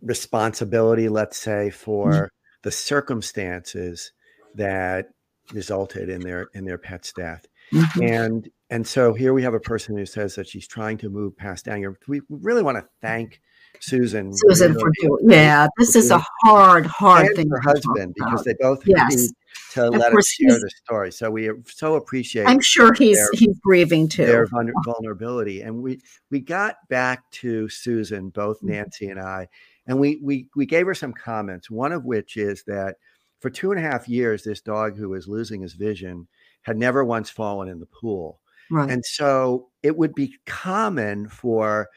responsibility, 0.00 1.08
let's 1.08 1.36
say, 1.36 1.70
for 1.70 2.10
mm-hmm. 2.10 2.24
the 2.62 2.70
circumstances 2.70 4.12
that 4.54 5.08
resulted 5.52 6.08
in 6.08 6.20
their 6.20 6.48
in 6.54 6.64
their 6.64 6.78
pet's 6.78 7.12
death. 7.12 7.46
Mm-hmm. 7.72 8.02
And 8.02 8.50
and 8.70 8.86
so 8.86 9.14
here 9.14 9.32
we 9.32 9.42
have 9.42 9.54
a 9.54 9.60
person 9.60 9.96
who 9.96 10.06
says 10.06 10.34
that 10.34 10.48
she's 10.48 10.66
trying 10.66 10.98
to 10.98 11.08
move 11.08 11.36
past 11.36 11.68
anger. 11.68 11.98
We 12.08 12.20
really 12.28 12.62
want 12.62 12.78
to 12.78 12.86
thank 13.00 13.40
Susan. 13.80 14.32
Susan 14.34 14.74
for 14.74 14.90
doing. 15.00 15.30
Yeah, 15.30 15.68
this 15.78 15.94
is 15.94 16.10
a 16.10 16.24
hard, 16.42 16.86
hard 16.86 17.34
thing. 17.36 17.48
Her 17.50 17.60
husband, 17.60 18.14
because 18.14 18.44
they 18.44 18.54
both 18.60 18.82
yes. 18.86 19.32
to 19.72 19.86
of 19.86 19.94
let 19.94 20.14
us 20.14 20.28
share 20.28 20.58
the 20.58 20.70
story. 20.84 21.12
So 21.12 21.30
we 21.30 21.50
so 21.66 21.94
appreciate. 21.94 22.46
I'm 22.46 22.60
sure 22.60 22.92
he's 22.94 23.16
their, 23.16 23.28
he's 23.34 23.58
grieving 23.60 24.08
too. 24.08 24.26
Their 24.26 24.46
vulnerability, 24.46 25.62
and 25.62 25.82
we 25.82 26.00
we 26.30 26.40
got 26.40 26.76
back 26.88 27.30
to 27.32 27.68
Susan, 27.68 28.30
both 28.30 28.58
mm-hmm. 28.58 28.70
Nancy 28.70 29.08
and 29.08 29.20
I, 29.20 29.48
and 29.86 29.98
we 29.98 30.20
we 30.22 30.48
we 30.56 30.66
gave 30.66 30.86
her 30.86 30.94
some 30.94 31.12
comments. 31.12 31.70
One 31.70 31.92
of 31.92 32.04
which 32.04 32.36
is 32.36 32.64
that 32.66 32.96
for 33.40 33.50
two 33.50 33.70
and 33.70 33.78
a 33.78 33.88
half 33.88 34.08
years, 34.08 34.42
this 34.42 34.60
dog 34.60 34.96
who 34.96 35.10
was 35.10 35.28
losing 35.28 35.62
his 35.62 35.74
vision 35.74 36.26
had 36.66 36.76
never 36.76 37.04
once 37.04 37.30
fallen 37.30 37.68
in 37.68 37.78
the 37.78 37.86
pool. 37.86 38.40
Right. 38.72 38.90
And 38.90 39.04
so 39.04 39.68
it 39.84 39.96
would 39.96 40.16
be 40.16 40.34
common 40.46 41.28
for 41.28 41.88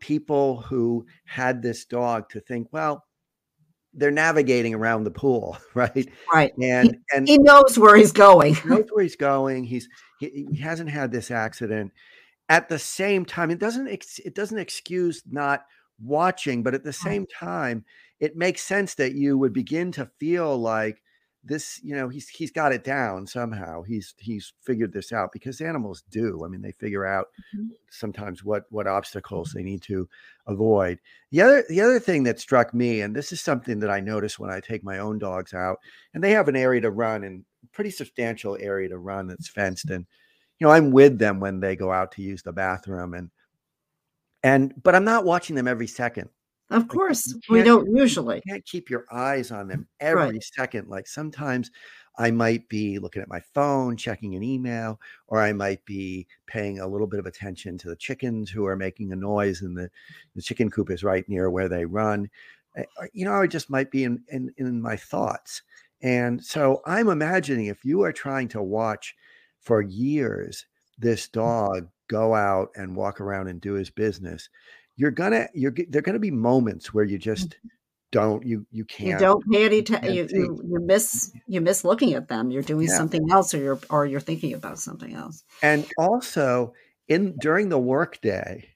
people 0.00 0.62
who 0.62 1.04
had 1.26 1.60
this 1.60 1.84
dog 1.84 2.30
to 2.30 2.40
think, 2.40 2.68
well, 2.72 3.04
they're 3.92 4.10
navigating 4.10 4.72
around 4.72 5.04
the 5.04 5.10
pool, 5.10 5.58
right? 5.74 6.08
Right. 6.32 6.52
And 6.58 6.92
he, 6.92 6.98
and 7.14 7.28
he 7.28 7.36
knows 7.36 7.78
where 7.78 7.96
he's 7.96 8.12
going. 8.12 8.54
he 8.54 8.68
knows 8.68 8.88
where 8.90 9.02
he's 9.02 9.16
going. 9.16 9.64
He's 9.64 9.90
he, 10.18 10.48
he, 10.52 10.58
hasn't 10.58 10.88
had 10.88 11.12
this 11.12 11.30
accident. 11.30 11.92
At 12.48 12.70
the 12.70 12.78
same 12.78 13.26
time, 13.26 13.50
it 13.50 13.58
doesn't 13.58 13.88
it 13.88 14.34
doesn't 14.34 14.58
excuse 14.58 15.22
not 15.30 15.66
watching, 16.02 16.62
but 16.62 16.72
at 16.72 16.82
the 16.82 16.94
same 16.94 17.26
time, 17.26 17.84
it 18.20 18.36
makes 18.36 18.62
sense 18.62 18.94
that 18.94 19.12
you 19.12 19.36
would 19.36 19.52
begin 19.52 19.92
to 19.92 20.10
feel 20.18 20.56
like 20.56 21.02
this 21.44 21.80
you 21.84 21.94
know 21.94 22.08
he's 22.08 22.28
he's 22.28 22.50
got 22.50 22.72
it 22.72 22.82
down 22.82 23.26
somehow 23.26 23.82
he's 23.82 24.14
he's 24.18 24.52
figured 24.62 24.92
this 24.92 25.12
out 25.12 25.30
because 25.32 25.60
animals 25.60 26.02
do 26.10 26.44
i 26.44 26.48
mean 26.48 26.60
they 26.60 26.72
figure 26.72 27.06
out 27.06 27.28
mm-hmm. 27.54 27.68
sometimes 27.90 28.42
what 28.42 28.64
what 28.70 28.88
obstacles 28.88 29.52
they 29.52 29.62
need 29.62 29.80
to 29.80 30.08
avoid 30.48 30.98
the 31.30 31.40
other 31.40 31.64
the 31.68 31.80
other 31.80 32.00
thing 32.00 32.24
that 32.24 32.40
struck 32.40 32.74
me 32.74 33.02
and 33.02 33.14
this 33.14 33.30
is 33.30 33.40
something 33.40 33.78
that 33.78 33.90
i 33.90 34.00
notice 34.00 34.38
when 34.38 34.50
i 34.50 34.58
take 34.58 34.82
my 34.82 34.98
own 34.98 35.18
dogs 35.18 35.54
out 35.54 35.78
and 36.12 36.24
they 36.24 36.32
have 36.32 36.48
an 36.48 36.56
area 36.56 36.80
to 36.80 36.90
run 36.90 37.22
and 37.22 37.44
pretty 37.72 37.90
substantial 37.90 38.56
area 38.60 38.88
to 38.88 38.98
run 38.98 39.28
that's 39.28 39.48
fenced 39.48 39.90
and 39.90 40.06
you 40.58 40.66
know 40.66 40.72
i'm 40.72 40.90
with 40.90 41.18
them 41.18 41.38
when 41.38 41.60
they 41.60 41.76
go 41.76 41.92
out 41.92 42.10
to 42.10 42.22
use 42.22 42.42
the 42.42 42.52
bathroom 42.52 43.14
and 43.14 43.30
and 44.42 44.74
but 44.82 44.94
i'm 44.94 45.04
not 45.04 45.24
watching 45.24 45.54
them 45.54 45.68
every 45.68 45.86
second 45.86 46.28
of 46.70 46.88
course, 46.88 47.34
we 47.48 47.62
don't 47.62 47.94
usually. 47.94 48.36
You 48.36 48.52
can't 48.52 48.64
keep 48.64 48.90
your 48.90 49.06
eyes 49.10 49.50
on 49.50 49.68
them 49.68 49.88
every 50.00 50.22
right. 50.22 50.44
second. 50.44 50.88
Like 50.88 51.06
sometimes 51.06 51.70
I 52.18 52.30
might 52.30 52.68
be 52.68 52.98
looking 52.98 53.22
at 53.22 53.28
my 53.28 53.40
phone, 53.54 53.96
checking 53.96 54.34
an 54.34 54.42
email, 54.42 55.00
or 55.28 55.40
I 55.40 55.52
might 55.52 55.84
be 55.84 56.26
paying 56.46 56.80
a 56.80 56.86
little 56.86 57.06
bit 57.06 57.20
of 57.20 57.26
attention 57.26 57.78
to 57.78 57.88
the 57.88 57.96
chickens 57.96 58.50
who 58.50 58.66
are 58.66 58.76
making 58.76 59.12
a 59.12 59.16
noise, 59.16 59.62
and 59.62 59.76
the, 59.76 59.88
the 60.34 60.42
chicken 60.42 60.70
coop 60.70 60.90
is 60.90 61.04
right 61.04 61.26
near 61.28 61.48
where 61.48 61.68
they 61.68 61.84
run. 61.84 62.28
Eh, 62.76 62.84
you 63.12 63.24
know, 63.24 63.34
I 63.34 63.46
just 63.46 63.70
might 63.70 63.90
be 63.90 64.04
in, 64.04 64.22
in, 64.28 64.52
in 64.56 64.82
my 64.82 64.96
thoughts. 64.96 65.62
And 66.02 66.44
so 66.44 66.82
I'm 66.86 67.08
imagining 67.08 67.66
if 67.66 67.84
you 67.84 68.02
are 68.02 68.12
trying 68.12 68.48
to 68.48 68.62
watch 68.62 69.16
for 69.60 69.80
years 69.80 70.66
this 70.98 71.28
dog 71.28 71.88
go 72.08 72.34
out 72.34 72.70
and 72.74 72.96
walk 72.96 73.20
around 73.20 73.48
and 73.48 73.60
do 73.60 73.74
his 73.74 73.90
business, 73.90 74.48
you're 74.98 75.12
gonna 75.12 75.48
you're 75.54 75.72
there 75.88 76.02
gonna 76.02 76.18
be 76.18 76.30
moments 76.30 76.92
where 76.92 77.04
you 77.04 77.16
just 77.16 77.50
mm-hmm. 77.50 77.68
don't 78.12 78.44
you 78.44 78.66
you 78.70 78.84
can't 78.84 79.08
you 79.08 79.26
don't 79.26 79.50
pay 79.50 79.64
any 79.64 79.80
time 79.80 80.04
you, 80.04 80.28
you, 80.28 80.60
you 80.62 80.80
miss 80.80 81.32
you 81.46 81.62
miss 81.62 81.84
looking 81.84 82.12
at 82.12 82.28
them 82.28 82.50
you're 82.50 82.62
doing 82.62 82.88
yeah. 82.88 82.96
something 82.96 83.30
else 83.30 83.54
or 83.54 83.58
you're 83.58 83.80
or 83.88 84.04
you're 84.04 84.20
thinking 84.20 84.52
about 84.52 84.78
something 84.78 85.14
else 85.14 85.44
and 85.62 85.86
also 85.96 86.74
in 87.06 87.34
during 87.40 87.70
the 87.70 87.78
workday 87.78 88.68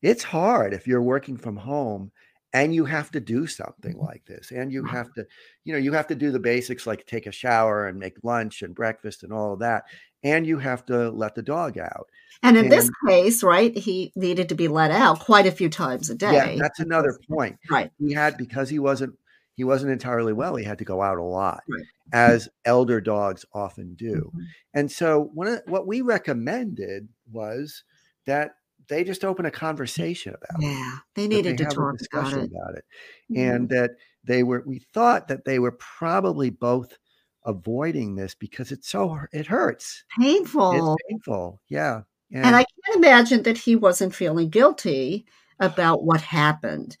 it's 0.00 0.22
hard 0.22 0.72
if 0.72 0.86
you're 0.86 1.02
working 1.02 1.36
from 1.36 1.56
home 1.56 2.10
and 2.56 2.74
you 2.74 2.86
have 2.86 3.10
to 3.10 3.20
do 3.20 3.46
something 3.46 3.98
like 3.98 4.24
this 4.24 4.50
and 4.50 4.72
you 4.72 4.82
have 4.84 5.12
to 5.12 5.26
you 5.64 5.72
know 5.74 5.78
you 5.78 5.92
have 5.92 6.06
to 6.06 6.14
do 6.14 6.30
the 6.30 6.38
basics 6.38 6.86
like 6.86 7.06
take 7.06 7.26
a 7.26 7.32
shower 7.32 7.86
and 7.86 7.98
make 7.98 8.16
lunch 8.22 8.62
and 8.62 8.74
breakfast 8.74 9.22
and 9.22 9.32
all 9.32 9.52
of 9.52 9.58
that 9.58 9.84
and 10.22 10.46
you 10.46 10.58
have 10.58 10.84
to 10.86 11.10
let 11.10 11.34
the 11.34 11.42
dog 11.42 11.76
out 11.76 12.06
and 12.42 12.56
in 12.56 12.64
and, 12.64 12.72
this 12.72 12.90
case 13.06 13.42
right 13.42 13.76
he 13.76 14.10
needed 14.16 14.48
to 14.48 14.54
be 14.54 14.68
let 14.68 14.90
out 14.90 15.20
quite 15.20 15.46
a 15.46 15.52
few 15.52 15.68
times 15.68 16.08
a 16.10 16.14
day. 16.14 16.32
yeah 16.32 16.56
that's 16.58 16.80
another 16.80 17.18
point. 17.28 17.58
Right. 17.70 17.90
He 17.98 18.12
had 18.12 18.36
because 18.36 18.68
he 18.68 18.78
wasn't 18.78 19.14
he 19.54 19.64
wasn't 19.64 19.92
entirely 19.92 20.32
well 20.32 20.56
he 20.56 20.64
had 20.64 20.78
to 20.78 20.84
go 20.84 21.02
out 21.02 21.18
a 21.18 21.22
lot 21.22 21.62
right. 21.68 21.84
as 22.12 22.48
elder 22.64 23.00
dogs 23.00 23.44
often 23.52 23.94
do. 23.94 24.14
Mm-hmm. 24.14 24.42
and 24.74 24.90
so 24.90 25.30
one 25.34 25.48
of, 25.48 25.62
what 25.66 25.86
we 25.86 26.00
recommended 26.00 27.08
was 27.30 27.84
that 28.26 28.52
they 28.88 29.04
just 29.04 29.24
open 29.24 29.46
a 29.46 29.50
conversation 29.50 30.34
about 30.34 30.62
yeah, 30.62 30.68
it. 30.68 30.72
Yeah, 30.72 30.98
they 31.14 31.28
needed 31.28 31.58
they 31.58 31.64
to 31.64 31.70
talk 31.70 31.94
about 32.12 32.32
it. 32.32 32.50
about 32.50 32.74
it. 32.76 32.84
Mm-hmm. 33.30 33.38
And 33.38 33.68
that 33.70 33.90
they 34.24 34.42
were, 34.42 34.62
we 34.66 34.78
thought 34.78 35.28
that 35.28 35.44
they 35.44 35.58
were 35.58 35.72
probably 35.72 36.50
both 36.50 36.98
avoiding 37.44 38.16
this 38.16 38.34
because 38.34 38.72
it's 38.72 38.88
so, 38.88 39.18
it 39.32 39.46
hurts. 39.46 40.04
Painful. 40.18 40.94
It's 40.94 41.04
painful. 41.08 41.60
Yeah. 41.68 42.02
And, 42.32 42.44
and 42.44 42.56
I 42.56 42.64
can't 42.64 42.96
imagine 42.96 43.42
that 43.44 43.58
he 43.58 43.76
wasn't 43.76 44.14
feeling 44.14 44.50
guilty 44.50 45.26
about 45.60 46.02
what 46.02 46.20
happened. 46.20 46.96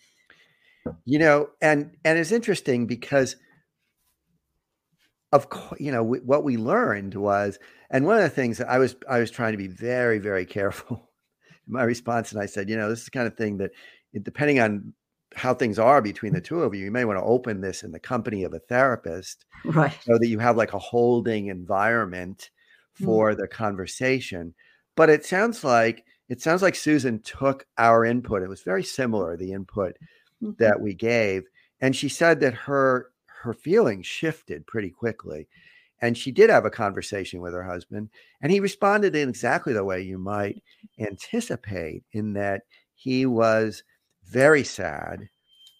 You 1.04 1.18
know, 1.18 1.48
and, 1.60 1.96
and 2.04 2.18
it's 2.18 2.32
interesting 2.32 2.86
because 2.86 3.36
of 5.32 5.48
course, 5.50 5.80
you 5.80 5.90
know, 5.90 6.04
what 6.04 6.44
we 6.44 6.56
learned 6.56 7.14
was, 7.14 7.58
and 7.90 8.06
one 8.06 8.16
of 8.16 8.22
the 8.22 8.30
things 8.30 8.58
that 8.58 8.70
I 8.70 8.78
was, 8.78 8.94
I 9.08 9.18
was 9.18 9.32
trying 9.32 9.52
to 9.52 9.58
be 9.58 9.66
very, 9.66 10.18
very 10.18 10.46
careful 10.46 11.10
my 11.66 11.82
response, 11.82 12.32
and 12.32 12.40
I 12.40 12.46
said, 12.46 12.68
you 12.68 12.76
know, 12.76 12.88
this 12.88 13.00
is 13.00 13.04
the 13.06 13.10
kind 13.10 13.26
of 13.26 13.36
thing 13.36 13.58
that, 13.58 13.72
depending 14.22 14.60
on 14.60 14.92
how 15.34 15.52
things 15.52 15.78
are 15.78 16.00
between 16.00 16.32
the 16.32 16.40
two 16.40 16.62
of 16.62 16.74
you, 16.74 16.84
you 16.84 16.90
may 16.90 17.04
want 17.04 17.18
to 17.18 17.24
open 17.24 17.60
this 17.60 17.82
in 17.82 17.92
the 17.92 17.98
company 17.98 18.44
of 18.44 18.54
a 18.54 18.58
therapist, 18.60 19.44
right? 19.64 19.96
So 20.04 20.18
that 20.18 20.28
you 20.28 20.38
have 20.38 20.56
like 20.56 20.72
a 20.72 20.78
holding 20.78 21.48
environment 21.48 22.50
hmm. 22.96 23.04
for 23.04 23.32
mm. 23.32 23.36
the 23.36 23.48
conversation. 23.48 24.54
But 24.94 25.10
it 25.10 25.24
sounds 25.26 25.62
like 25.62 26.04
it 26.28 26.40
sounds 26.40 26.62
like 26.62 26.74
Susan 26.74 27.20
took 27.20 27.66
our 27.78 28.04
input. 28.04 28.42
It 28.42 28.48
was 28.48 28.62
very 28.62 28.82
similar 28.82 29.36
the 29.36 29.52
input 29.52 29.96
mm-hmm. 30.42 30.52
that 30.58 30.80
we 30.80 30.94
gave, 30.94 31.44
and 31.80 31.94
she 31.94 32.08
said 32.08 32.40
that 32.40 32.54
her 32.54 33.10
her 33.42 33.52
feelings 33.52 34.06
shifted 34.06 34.66
pretty 34.66 34.90
quickly. 34.90 35.48
And 36.00 36.16
she 36.16 36.30
did 36.30 36.50
have 36.50 36.66
a 36.66 36.70
conversation 36.70 37.40
with 37.40 37.54
her 37.54 37.64
husband, 37.64 38.10
and 38.42 38.52
he 38.52 38.60
responded 38.60 39.16
in 39.16 39.28
exactly 39.28 39.72
the 39.72 39.84
way 39.84 40.02
you 40.02 40.18
might 40.18 40.62
anticipate, 40.98 42.04
in 42.12 42.34
that 42.34 42.62
he 42.94 43.24
was 43.24 43.82
very 44.24 44.64
sad 44.64 45.28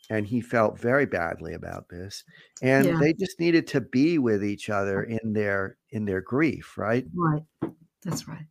and 0.08 0.26
he 0.26 0.40
felt 0.40 0.78
very 0.78 1.06
badly 1.06 1.52
about 1.54 1.88
this 1.88 2.25
and 2.62 2.87
yeah. 2.87 2.99
they 3.00 3.12
just 3.12 3.40
needed 3.40 3.66
to 3.66 3.80
be 3.80 4.18
with 4.18 4.44
each 4.44 4.70
other 4.70 5.02
in 5.02 5.32
their 5.32 5.76
in 5.90 6.04
their 6.04 6.20
grief 6.20 6.78
right? 6.78 7.06
Right. 7.14 7.42
That's 8.04 8.28
right. 8.28 8.46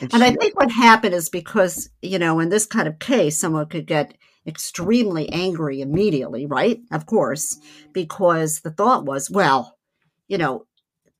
And, 0.00 0.12
and 0.12 0.22
she, 0.22 0.28
i 0.28 0.34
think 0.34 0.56
what 0.56 0.70
happened 0.70 1.14
is 1.14 1.28
because 1.28 1.88
you 2.02 2.18
know 2.18 2.38
in 2.40 2.50
this 2.50 2.66
kind 2.66 2.86
of 2.86 2.98
case 2.98 3.40
someone 3.40 3.66
could 3.66 3.86
get 3.86 4.16
extremely 4.46 5.28
angry 5.30 5.80
immediately 5.80 6.46
right? 6.46 6.80
Of 6.92 7.06
course 7.06 7.58
because 7.92 8.60
the 8.60 8.70
thought 8.70 9.04
was 9.04 9.30
well 9.30 9.76
you 10.26 10.38
know 10.38 10.66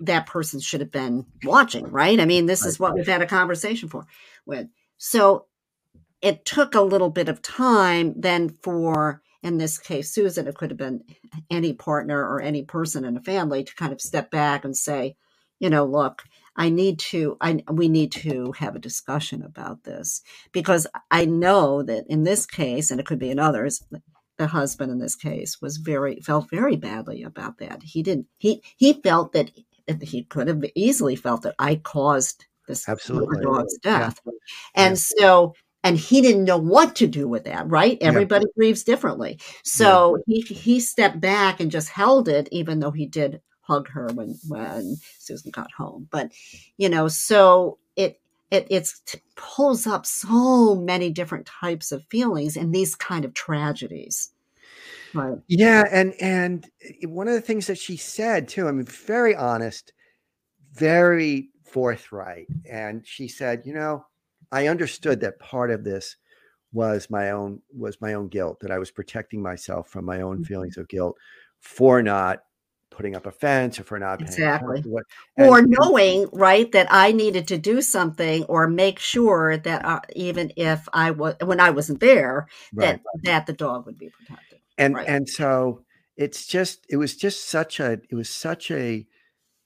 that 0.01 0.27
person 0.27 0.61
should 0.61 0.81
have 0.81 0.93
been 0.93 1.27
watching, 1.45 1.87
right? 1.91 2.21
I 2.21 2.25
mean, 2.25 2.47
this 2.47 2.65
is 2.65 2.79
what 2.79 2.95
we've 2.95 3.07
had 3.07 3.23
a 3.23 3.27
conversation 3.27 3.89
for 3.89 4.07
with. 4.47 4.69
So 4.97 5.47
it 6.21 6.45
took 6.45 6.75
a 6.75 6.81
little 6.81 7.11
bit 7.11 7.29
of 7.29 7.43
time 7.43 8.15
then 8.17 8.51
for 8.63 9.23
in 9.43 9.59
this 9.59 9.79
case 9.79 10.13
Susan, 10.13 10.49
it 10.49 10.57
could 10.57 10.71
have 10.71 10.79
been 10.79 11.05
any 11.51 11.73
partner 11.73 12.21
or 12.21 12.41
any 12.41 12.65
person 12.65 13.05
in 13.05 13.17
a 13.17 13.23
family 13.23 13.65
to 13.65 13.75
kind 13.75 13.93
of 13.93 14.01
step 14.01 14.31
back 14.31 14.65
and 14.65 14.77
say, 14.77 15.17
you 15.61 15.71
know, 15.71 15.85
look, 15.85 16.23
I 16.57 16.71
need 16.71 16.99
to 17.01 17.37
I 17.41 17.63
we 17.71 17.89
need 17.89 18.13
to 18.13 18.53
have 18.59 18.75
a 18.75 18.81
discussion 18.81 19.43
about 19.43 19.85
this 19.85 20.23
because 20.53 20.87
I 21.11 21.25
know 21.25 21.83
that 21.85 22.05
in 22.09 22.25
this 22.25 22.47
case, 22.47 22.91
and 22.91 22.99
it 22.99 23.07
could 23.07 23.21
be 23.21 23.31
in 23.31 23.39
others, 23.39 23.83
the 24.39 24.49
husband 24.49 24.91
in 24.91 24.99
this 24.99 25.17
case 25.17 25.61
was 25.61 25.77
very 25.77 26.21
felt 26.21 26.51
very 26.51 26.77
badly 26.77 27.23
about 27.23 27.59
that. 27.59 27.83
He 27.83 28.03
didn't 28.03 28.27
he 28.39 28.63
he 28.77 28.95
felt 28.95 29.33
that 29.33 29.53
he 30.03 30.25
could 30.25 30.49
have 30.49 30.63
easily 30.75 31.17
felt 31.17 31.43
that 31.43 31.55
I 31.59 31.77
caused 31.77 32.47
this 32.67 32.89
absolutely 32.89 33.43
dog's 33.43 33.79
death, 33.79 34.21
yeah. 34.25 34.33
and 34.75 34.93
yeah. 34.93 35.23
so 35.25 35.55
and 35.85 35.97
he 35.97 36.21
didn't 36.21 36.45
know 36.45 36.59
what 36.59 36.97
to 36.97 37.07
do 37.07 37.29
with 37.29 37.45
that. 37.45 37.69
Right? 37.69 37.99
Everybody 38.01 38.47
yeah. 38.47 38.53
grieves 38.57 38.83
differently. 38.83 39.39
So 39.65 40.19
he 40.27 40.41
he 40.43 40.81
stepped 40.81 41.21
back 41.21 41.61
and 41.61 41.71
just 41.71 41.89
held 41.89 42.29
it, 42.29 42.49
even 42.53 42.81
though 42.81 42.91
he 42.91 43.07
did 43.07 43.41
hug 43.61 43.89
her 43.91 44.09
when 44.15 44.35
when 44.49 44.97
Susan 45.19 45.51
got 45.51 45.71
home. 45.73 46.09
But 46.11 46.33
you 46.77 46.89
know, 46.89 47.09
so 47.09 47.79
it 47.97 48.21
it 48.51 48.67
it's, 48.71 49.01
t- 49.01 49.21
pulls 49.37 49.87
up 49.87 50.07
so 50.07 50.75
many 50.75 51.11
different 51.11 51.47
types 51.47 51.93
of 51.93 52.05
feelings 52.11 52.57
in 52.57 52.71
these 52.73 52.95
kind 52.95 53.25
of 53.25 53.35
tragedies. 53.35 54.31
Right. 55.15 55.39
Yeah, 55.49 55.85
and 55.91 56.15
and 56.21 56.67
eh, 56.83 57.07
one 57.07 57.29
of 57.29 57.35
the 57.35 57.41
things 57.41 57.67
that 57.69 57.79
she 57.79 57.97
said 57.97 58.49
too, 58.49 58.69
I 58.69 58.73
mean, 58.73 58.85
very 58.85 59.35
honest, 59.35 59.93
very 60.75 61.51
forthright, 61.65 62.49
and 62.71 63.07
she 63.07 63.29
said, 63.29 63.63
you 63.65 63.75
know, 63.75 64.05
I 64.53 64.69
understood 64.69 65.21
that 65.21 65.39
part 65.39 65.71
of 65.71 65.85
this 65.85 66.17
was 66.73 67.09
my 67.11 67.31
own 67.31 67.61
was 67.77 68.01
my 68.01 68.15
own 68.15 68.29
guilt 68.29 68.59
that 68.61 68.71
I 68.71 68.79
was 68.79 68.91
protecting 68.91 69.43
myself 69.43 69.89
from 69.89 70.05
my 70.05 70.21
own 70.21 70.37
Mm-hmm. 70.37 70.45
feelings 70.45 70.77
of 70.77 70.89
guilt 70.89 71.17
for 71.61 72.03
not 72.03 72.41
putting 72.91 73.15
up 73.17 73.27
a 73.27 73.31
fence 73.31 73.79
or 73.79 73.85
for 73.85 73.99
not 73.99 74.19
paying 74.19 74.33
Exactly. 74.33 74.81
what- 74.85 75.05
and- 75.37 75.49
or 75.49 75.63
knowing 75.67 76.27
right 76.33 76.73
that 76.73 76.87
i 76.91 77.13
needed 77.13 77.47
to 77.47 77.59
do 77.59 77.81
something 77.83 78.45
or 78.45 78.67
make 78.67 78.99
sure 78.99 79.57
that 79.59 79.85
uh, 79.85 80.01
even 80.17 80.51
if 80.57 80.89
i 80.93 81.11
was 81.11 81.35
when 81.45 81.61
i 81.61 81.71
wasn't 81.71 82.01
there 82.01 82.49
right. 82.73 82.89
that 82.89 83.01
that 83.23 83.47
the 83.47 83.53
dog 83.53 83.85
would 83.87 83.99
be 83.99 84.09
protected 84.09 84.48
and 84.79 84.95
right. 84.95 85.09
and 85.09 85.29
so 85.29 85.85
it's 86.17 86.47
just 86.47 86.87
it 86.89 86.97
was 86.97 87.17
just 87.17 87.49
such 87.49 87.81
a 87.81 88.01
it 88.11 88.15
was 88.15 88.31
such 88.31 88.71
a 88.71 89.07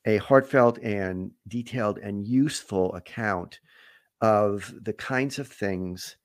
a 0.04 0.16
heartfelt 0.16 0.78
and 0.78 1.30
detailed 1.46 1.98
and 1.98 2.26
useful 2.26 2.92
account 2.94 3.60
of 4.20 4.74
the 4.82 4.92
kinds 4.92 5.38
of 5.38 5.46
things 5.46 6.16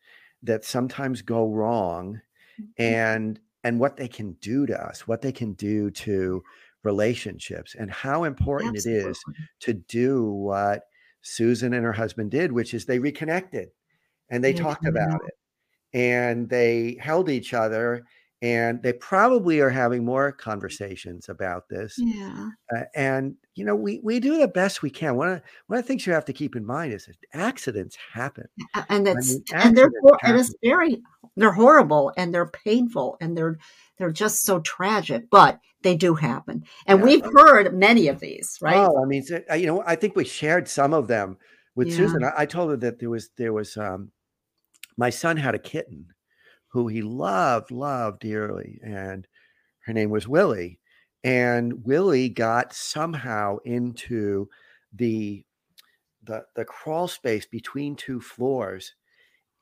that 0.41 0.65
sometimes 0.65 1.21
go 1.21 1.47
wrong 1.47 2.21
Mm-hmm. 2.59 2.83
and 2.83 3.39
and 3.63 3.79
what 3.79 3.97
they 3.97 4.07
can 4.07 4.31
do 4.41 4.65
to 4.65 4.83
us 4.83 5.07
what 5.07 5.21
they 5.21 5.31
can 5.31 5.53
do 5.53 5.91
to 5.91 6.41
relationships 6.83 7.75
and 7.77 7.91
how 7.91 8.23
important 8.23 8.75
it 8.75 8.85
is 8.87 9.19
to 9.59 9.73
do 9.73 10.31
what 10.31 10.83
Susan 11.21 11.73
and 11.73 11.83
her 11.83 11.93
husband 11.93 12.31
did, 12.31 12.51
which 12.51 12.73
is 12.73 12.85
they 12.85 12.99
reconnected 12.99 13.69
and 14.29 14.43
they 14.43 14.53
talked 14.53 14.85
about 14.87 15.21
it 15.27 15.33
and 15.93 16.49
they 16.49 16.97
held 16.99 17.29
each 17.29 17.53
other 17.53 18.05
and 18.41 18.83
they 18.83 18.93
probably 18.93 19.59
are 19.61 19.69
having 19.69 20.05
more 20.05 20.31
conversations 20.31 21.27
about 21.29 21.69
this. 21.69 21.95
yeah 21.97 22.49
Uh, 22.75 22.83
and 22.95 23.35
you 23.55 23.65
know, 23.65 23.75
we 23.75 23.99
we 24.03 24.19
do 24.19 24.37
the 24.37 24.47
best 24.47 24.81
we 24.83 24.89
can. 24.89 25.15
One 25.15 25.29
of 25.29 25.41
one 25.67 25.79
of 25.79 25.83
the 25.85 25.87
things 25.87 26.05
you 26.05 26.13
have 26.13 26.25
to 26.25 26.33
keep 26.33 26.55
in 26.55 26.65
mind 26.65 26.93
is 26.93 27.05
that 27.05 27.15
accidents 27.33 27.97
happen. 28.13 28.45
And 28.89 29.07
it's 29.07 29.33
mean, 29.33 29.43
and 29.53 29.77
they're 29.77 29.91
hor- 30.01 30.19
and 30.23 30.37
it's 30.37 30.53
very 30.63 31.01
they're 31.35 31.51
horrible 31.53 32.11
and 32.17 32.33
they're 32.33 32.51
painful 32.51 33.17
and 33.21 33.35
they're 33.37 33.57
they're 33.97 34.11
just 34.11 34.43
so 34.43 34.59
tragic 34.59 35.29
but 35.31 35.59
they 35.81 35.95
do 35.95 36.13
happen 36.15 36.63
and 36.85 36.99
Yeah. 36.99 37.05
we've 37.05 37.25
heard 37.33 37.73
many 37.73 38.07
of 38.09 38.19
these 38.19 38.57
right 38.61 38.75
Oh, 38.77 39.01
I 39.03 39.05
mean, 39.07 39.23
uh, 39.49 39.55
you 39.55 39.65
know, 39.67 39.83
I 39.85 39.95
think 39.95 40.15
we 40.15 40.25
shared 40.25 40.67
some 40.67 40.93
of 40.93 41.07
them 41.07 41.37
with 41.75 41.87
Yeah. 41.87 41.95
Susan. 41.97 42.23
I, 42.23 42.41
I 42.41 42.45
told 42.45 42.69
her 42.71 42.77
that 42.77 42.99
there 42.99 43.09
was 43.09 43.29
there 43.37 43.53
was 43.53 43.77
um, 43.77 44.11
my 44.97 45.09
son 45.09 45.37
had 45.37 45.55
a 45.55 45.59
kitten 45.59 46.07
who 46.69 46.87
he 46.87 47.01
loved, 47.01 47.71
loved 47.71 48.19
dearly, 48.19 48.79
and 48.83 49.27
her 49.79 49.93
name 49.93 50.09
was 50.09 50.27
Willie. 50.27 50.79
And 51.23 51.83
Willie 51.85 52.29
got 52.29 52.73
somehow 52.73 53.57
into 53.65 54.49
the 54.93 55.43
the 56.23 56.45
the 56.55 56.65
crawl 56.65 57.07
space 57.07 57.45
between 57.45 57.95
two 57.95 58.19
floors, 58.19 58.93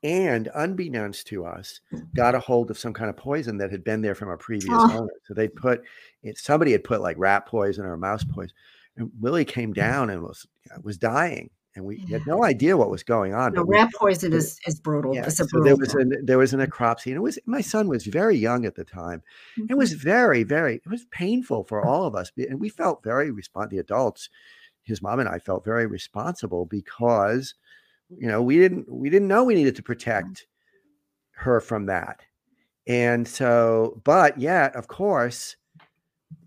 and 0.04 0.50
unbeknownst 0.56 1.28
to 1.28 1.46
us, 1.46 1.80
got 2.16 2.36
a 2.36 2.40
hold 2.40 2.70
of 2.72 2.78
some 2.78 2.94
kind 2.94 3.10
of 3.10 3.18
poison 3.18 3.58
that 3.58 3.72
had 3.72 3.84
been 3.84 4.02
there 4.02 4.16
from 4.16 4.30
a 4.30 4.38
previous 4.38 4.68
Oh. 4.72 5.00
owner. 5.00 5.14
So 5.28 5.34
they 5.34 5.48
put 5.48 5.84
it. 6.24 6.38
Somebody 6.38 6.72
had 6.72 6.84
put 6.84 7.02
like 7.02 7.18
rat 7.18 7.46
poison 7.46 7.86
or 7.86 7.96
mouse 7.98 8.24
poison, 8.24 8.56
and 8.98 9.12
Willie 9.20 9.46
came 9.46 9.74
down 9.74 10.10
and 10.10 10.22
was 10.24 10.46
was 10.84 10.98
dying, 10.98 11.50
and 11.76 11.84
we 11.86 11.98
had 12.10 12.26
no 12.26 12.44
idea 12.44 12.78
what 12.78 12.90
was 12.90 13.04
going 13.04 13.34
on. 13.34 13.54
no, 13.54 13.64
we- 13.64 13.76
rat 13.76 13.92
poison 13.94 14.32
is 14.34 14.60
is 14.66 14.80
brutal 14.80 15.14
yeah, 15.14 15.28
so 15.28 15.46
there 15.64 15.76
was 15.76 15.94
thing. 15.94 16.12
a 16.14 16.24
there 16.24 16.38
was 16.38 16.54
a 16.54 16.58
necropsy, 16.58 17.08
and 17.08 17.16
it 17.16 17.22
was 17.22 17.38
my 17.46 17.62
son 17.62 17.88
was 17.88 18.06
very 18.06 18.36
young 18.38 18.66
at 18.66 18.76
the 18.76 18.84
time. 18.86 19.22
It 19.58 19.70
Mhm. 19.70 19.78
was 19.78 19.94
very 19.94 20.44
very 20.44 20.76
it 20.76 20.88
was 20.90 21.06
painful 21.12 21.64
for 21.66 21.86
all 21.86 22.06
of 22.06 22.16
us, 22.16 22.32
and 22.38 22.60
we 22.60 22.70
felt 22.70 23.04
very 23.04 23.32
respond. 23.32 23.72
The 23.72 23.80
adults, 23.80 24.30
his 24.84 25.02
mom 25.02 25.20
and 25.20 25.30
I 25.30 25.40
felt 25.40 25.66
very 25.66 25.86
responsible 25.86 26.66
because 26.66 27.56
you 28.10 28.28
know 28.28 28.42
we 28.42 28.58
didn't 28.58 28.88
we 28.90 29.10
didn't 29.10 29.28
know 29.28 29.44
we 29.44 29.56
needed 29.56 29.76
to 29.76 29.84
protect 29.84 30.48
her 31.32 31.60
from 31.60 31.88
that, 31.88 32.22
and 32.88 33.28
so 33.28 34.02
but 34.04 34.40
yet 34.40 34.76
of 34.76 34.88
course. 34.88 35.58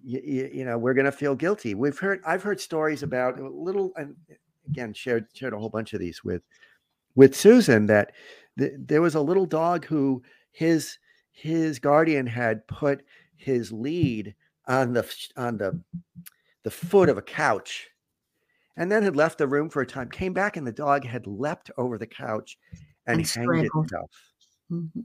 You, 0.02 0.48
you 0.52 0.64
know 0.64 0.78
we're 0.78 0.94
going 0.94 1.04
to 1.04 1.12
feel 1.12 1.34
guilty. 1.34 1.74
We've 1.74 1.98
heard 1.98 2.20
I've 2.24 2.42
heard 2.42 2.60
stories 2.60 3.02
about 3.02 3.38
little 3.40 3.92
and 3.96 4.16
again 4.70 4.92
shared 4.92 5.26
shared 5.32 5.52
a 5.52 5.58
whole 5.58 5.68
bunch 5.70 5.92
of 5.92 6.00
these 6.00 6.22
with 6.24 6.42
with 7.14 7.34
Susan 7.34 7.86
that 7.86 8.12
th- 8.58 8.72
there 8.76 9.02
was 9.02 9.14
a 9.14 9.20
little 9.20 9.46
dog 9.46 9.84
who 9.86 10.22
his 10.52 10.98
his 11.32 11.78
guardian 11.78 12.26
had 12.26 12.66
put 12.66 13.04
his 13.36 13.70
lead 13.72 14.34
on 14.66 14.92
the 14.92 15.14
on 15.36 15.56
the 15.58 15.80
the 16.64 16.70
foot 16.70 17.08
of 17.08 17.16
a 17.18 17.22
couch 17.22 17.88
and 18.76 18.90
then 18.92 19.02
had 19.02 19.16
left 19.16 19.38
the 19.38 19.46
room 19.46 19.68
for 19.70 19.82
a 19.82 19.86
time 19.86 20.08
came 20.10 20.32
back 20.32 20.56
and 20.56 20.66
the 20.66 20.72
dog 20.72 21.04
had 21.04 21.26
leapt 21.26 21.70
over 21.78 21.96
the 21.98 22.06
couch 22.06 22.58
and, 23.06 23.20
And 23.20 23.26
hanged 23.28 23.70
itself. 23.84 24.10
Mhm. 24.70 25.04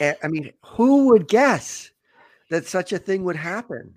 and, 0.00 0.16
i 0.22 0.28
mean 0.28 0.52
who 0.64 1.06
would 1.08 1.26
guess 1.28 1.90
that 2.50 2.66
such 2.66 2.92
a 2.92 2.98
thing 2.98 3.24
would 3.24 3.36
happen 3.36 3.96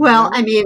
Well. 0.00 0.30
I 0.32 0.42
mean, 0.42 0.64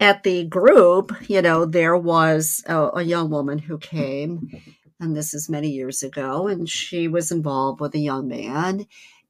at 0.00 0.24
the 0.24 0.44
group, 0.44 1.12
you 1.28 1.40
know, 1.40 1.64
there 1.64 1.96
was 1.96 2.64
a, 2.66 2.90
a 2.94 3.02
young 3.02 3.30
woman 3.30 3.58
who 3.58 3.78
came, 3.78 4.50
and 4.98 5.16
this 5.16 5.34
is 5.34 5.48
many 5.48 5.68
years 5.68 6.02
ago, 6.02 6.48
and 6.48 6.68
she 6.68 7.06
was 7.06 7.30
involved 7.30 7.80
with 7.80 7.94
a 7.94 8.00
young 8.00 8.26
man. 8.26 8.86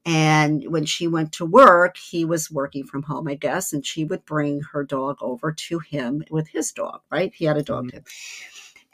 And 0.07 0.65
when 0.69 0.87
she 0.87 1.07
went 1.07 1.33
to 1.33 1.45
work, 1.45 1.97
he 1.97 2.25
was 2.25 2.51
working 2.51 2.85
from 2.85 3.03
home, 3.03 3.29
I 3.29 3.35
guess, 3.35 3.73
and 3.75 3.85
she 3.85 4.05
would 4.05 4.25
bring 4.25 4.63
her 4.73 4.85
dog 4.85 5.19
over 5.21 5.53
to 5.53 5.79
him 5.81 6.25
with 6.31 6.49
his 6.49 6.73
dog, 6.73 7.03
right? 7.11 7.33
He 7.35 7.45
had 7.45 7.59
a 7.59 7.63
dog 7.63 7.89
mm-hmm. 7.89 7.99
too. 7.99 8.05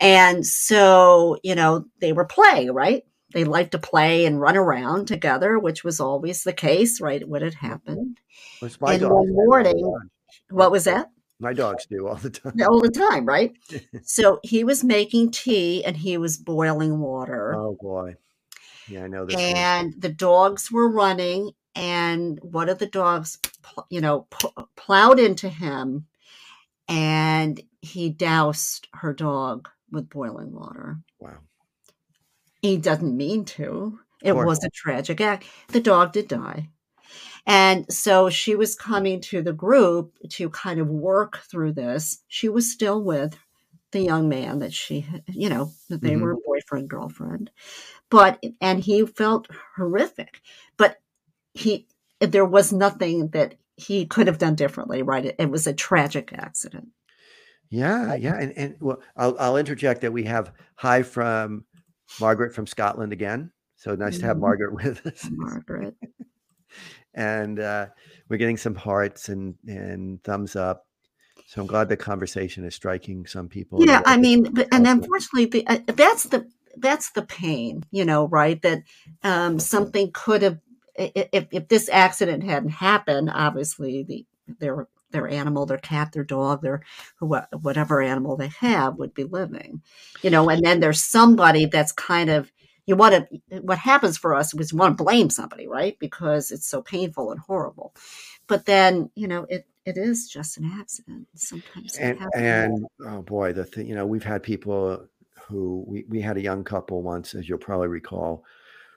And 0.01 0.45
so, 0.45 1.39
you 1.43 1.55
know, 1.55 1.87
they 2.01 2.13
were 2.13 2.27
playing, 2.27 2.73
right? 2.73 3.05
They 3.33 3.45
liked 3.45 3.73
to 3.73 3.79
play 3.79 4.27
and 4.27 4.41
run 4.41 4.57
around 4.57 5.07
together, 5.07 5.59
which 5.59 5.85
was 5.85 6.01
always 6.01 6.43
the 6.43 6.53
case, 6.53 7.01
right? 7.01 7.27
When 7.27 7.43
it 7.43 7.55
mm-hmm. 7.55 7.67
happened. 7.67 8.19
Which 8.61 8.81
my 8.81 8.95
And 8.95 9.03
dogs 9.03 9.13
one 9.13 9.35
morning-. 9.35 10.09
What 10.51 10.71
was 10.71 10.85
that? 10.85 11.11
my 11.41 11.53
dogs 11.53 11.87
do 11.87 12.09
all 12.09 12.17
the 12.17 12.31
time 12.31 12.53
all 12.69 12.81
the 12.81 12.91
time, 12.91 13.25
right? 13.25 13.53
so 14.03 14.41
he 14.43 14.65
was 14.65 14.83
making 14.83 15.31
tea 15.31 15.85
and 15.85 15.97
he 15.97 16.19
was 16.19 16.37
boiling 16.37 16.99
water. 16.99 17.55
oh 17.55 17.77
boy 17.81 18.15
yeah 18.89 19.05
i 19.05 19.07
know 19.07 19.27
this 19.27 19.35
one. 19.35 19.45
and 19.45 19.95
the 19.99 20.09
dogs 20.09 20.73
were 20.73 20.89
running, 20.89 21.51
and 21.75 22.39
one 22.43 22.69
of 22.69 22.79
the 22.79 22.87
dogs, 22.87 23.39
you 23.91 24.01
know, 24.01 24.27
plowed 24.77 25.21
into 25.21 25.49
him 25.49 26.07
and 26.89 27.61
he 27.83 28.09
doused 28.09 28.89
her 28.95 29.13
dog 29.13 29.69
with 29.93 30.09
boiling 30.09 30.53
water. 30.53 30.99
wow 31.21 31.39
He 32.63 32.79
doesn't 32.79 33.17
mean 33.17 33.45
to. 33.45 34.01
It 34.21 34.35
was 34.35 34.65
a 34.65 34.71
tragic 34.71 35.21
act. 35.21 35.45
The 35.69 35.81
dog 35.81 36.13
did 36.13 36.27
die. 36.27 36.71
And 37.49 37.93
so 37.93 38.31
she 38.31 38.55
was 38.55 38.77
coming 38.77 39.21
to 39.23 39.43
the 39.43 39.53
group 39.55 40.13
to 40.33 40.51
kind 40.51 40.79
of 40.81 40.89
work 40.89 41.39
through 41.51 41.73
this. 41.73 42.23
She 42.29 42.49
was 42.49 42.71
still 42.71 43.03
with 43.03 43.37
the 43.93 44.01
young 44.01 44.29
man 44.29 44.61
that 44.61 44.73
she, 44.75 45.07
you 45.29 45.49
know, 45.49 45.73
that 45.89 46.03
they 46.03 46.15
Mhm. 46.15 46.21
were 46.21 46.37
boyfriend, 46.47 46.91
girlfriend. 46.91 47.51
But, 48.11 48.43
and 48.61 48.81
he 48.85 49.07
felt 49.07 49.49
horrific. 49.77 50.43
But 50.77 51.01
he, 51.55 51.89
there 52.21 52.45
was 52.47 52.73
nothing 52.73 53.29
that 53.31 53.57
he 53.77 54.07
could 54.07 54.27
have 54.27 54.39
done 54.39 54.57
differently, 54.57 55.03
right? 55.03 55.25
It, 55.27 55.37
it 55.39 55.51
was 55.51 55.67
a 55.67 55.73
tragic 55.75 56.33
accident. 56.35 56.89
Yeah, 57.71 58.15
yeah, 58.15 58.37
and 58.41 58.53
and 58.57 58.77
well, 58.81 59.01
I'll 59.17 59.37
I'll 59.39 59.57
interject 59.59 60.01
that 60.01 60.13
we 60.13 60.25
have 60.25 60.53
hi 60.77 61.03
from 61.03 61.65
Margaret 62.21 62.55
from 62.55 62.67
Scotland 62.67 63.13
again. 63.13 63.53
So 63.77 63.95
nice 63.95 64.19
to 64.21 64.27
have 64.27 64.39
Mhm. 64.39 64.41
Margaret 64.41 64.75
with 64.75 65.07
us, 65.07 65.29
Margaret. 65.31 65.95
and 67.19 67.59
uh, 67.59 67.87
we're 68.29 68.37
getting 68.37 68.57
some 68.57 68.77
hearts 68.77 69.29
and 69.29 69.57
and 69.67 70.23
thumbs 70.23 70.57
up. 70.57 70.87
So 71.47 71.61
I'm 71.61 71.67
glad 71.67 71.89
the 71.89 71.97
conversation 71.97 72.65
is 72.65 72.75
striking 72.75 73.27
some 73.27 73.49
people. 73.49 73.85
Yeah, 73.85 74.03
I 74.05 74.19
mean, 74.19 74.53
but, 74.53 74.69
and 74.71 74.87
unfortunately, 74.87 75.47
the, 75.47 75.67
uh, 75.67 75.79
that's 75.87 76.25
the 76.25 76.47
that's 76.77 77.11
the 77.11 77.23
pain, 77.23 77.85
you 77.91 78.05
know, 78.05 78.29
right? 78.29 78.61
That 78.63 78.83
um, 79.25 79.59
something 79.59 80.11
could 80.13 80.43
have, 80.43 80.59
if 80.95 81.49
if 81.51 81.69
this 81.69 81.89
accident 81.89 82.45
hadn't 82.45 82.71
happened, 82.71 83.31
obviously 83.35 84.05
the 84.05 84.27
their 84.61 84.87
their 85.11 85.27
animal, 85.27 85.67
their 85.67 85.79
cat, 85.79 86.13
their 86.13 86.25
dog, 86.25 86.63
their 86.63 86.83
whatever 87.19 88.01
animal 88.03 88.37
they 88.37 88.49
have 88.61 88.97
would 88.97 89.15
be 89.15 89.25
living, 89.25 89.83
you 90.23 90.31
know. 90.31 90.49
And 90.51 90.65
then 90.65 90.81
there's 90.81 91.03
somebody 91.03 91.67
that's 91.67 91.93
kind 91.93 92.31
of 92.31 92.53
you 92.89 92.97
want 92.97 93.15
to. 93.15 93.61
What 93.61 93.79
happens 93.79 94.17
for 94.17 94.35
us 94.35 94.55
is 94.55 94.73
we 94.73 94.79
want 94.79 94.97
to 94.97 95.05
blame 95.05 95.29
somebody, 95.31 95.69
right? 95.69 95.99
Because 95.99 96.51
it's 96.51 96.67
so 96.67 96.81
painful 96.83 97.31
and 97.31 97.39
horrible. 97.39 97.95
But 98.47 98.65
then, 98.65 99.11
you 99.15 99.29
know, 99.29 99.47
it 99.51 99.67
it 99.85 99.99
is 99.99 100.29
just 100.29 100.57
an 100.57 100.71
accident. 100.75 101.29
Sometimes 101.35 101.97
it 101.97 102.03
and 102.03 102.19
happens. 102.19 102.43
and 102.43 102.87
oh 103.07 103.23
boy, 103.23 103.53
the 103.53 103.65
thing 103.65 103.87
you 103.87 103.95
know 103.95 104.07
we've 104.07 104.25
had 104.25 104.43
people 104.43 105.07
who 105.47 105.85
we, 105.87 106.05
we 106.09 106.21
had 106.21 106.39
a 106.39 106.43
young 106.43 106.65
couple 106.65 107.03
once, 107.03 107.35
as 107.35 107.49
you'll 107.49 107.59
probably 107.59 107.89
recall, 107.89 108.43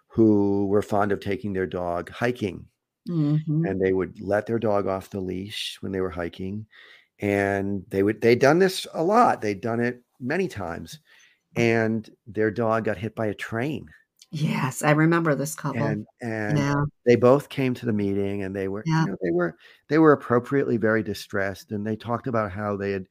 who 0.07 0.67
were 0.67 0.81
fond 0.81 1.11
of 1.11 1.19
taking 1.19 1.53
their 1.53 1.67
dog 1.67 2.09
hiking. 2.09 2.65
Mhm. 3.09 3.69
And 3.69 3.81
they 3.81 3.93
would 3.93 4.21
let 4.21 4.45
their 4.45 4.59
dog 4.59 4.87
off 4.87 5.09
the 5.09 5.19
leash 5.19 5.77
when 5.81 5.91
they 5.91 6.01
were 6.01 6.09
hiking. 6.11 6.65
And 7.19 7.83
they 7.89 8.03
would 8.03 8.21
they'd 8.21 8.39
done 8.39 8.59
this 8.59 8.87
a 8.93 9.03
lot. 9.03 9.41
They'd 9.41 9.61
done 9.61 9.81
it 9.81 10.01
many 10.19 10.47
times. 10.47 10.99
And 11.55 12.09
their 12.27 12.51
dog 12.51 12.85
got 12.85 12.97
hit 12.97 13.15
by 13.15 13.27
a 13.27 13.33
train. 13.33 13.87
Yes, 14.31 14.81
I 14.81 14.91
remember 14.91 15.35
this 15.35 15.55
couple. 15.55 15.83
And 15.83 16.07
and 16.21 16.57
Yeah. 16.57 16.85
they 17.05 17.17
both 17.17 17.49
came 17.49 17.73
to 17.73 17.85
the 17.85 17.91
meeting 17.91 18.43
and 18.43 18.55
they 18.55 18.69
were, 18.69 18.83
Yeah. 18.85 19.03
you 19.03 19.11
know, 19.11 19.17
they 19.21 19.31
were 19.31 19.57
they 19.89 19.97
were 19.99 20.13
appropriately 20.13 20.77
very 20.77 21.03
distressed. 21.03 21.71
And 21.71 21.85
they 21.85 21.97
talked 21.97 22.27
about 22.27 22.51
how 22.51 22.77
they 22.77 22.91
had 22.91 23.07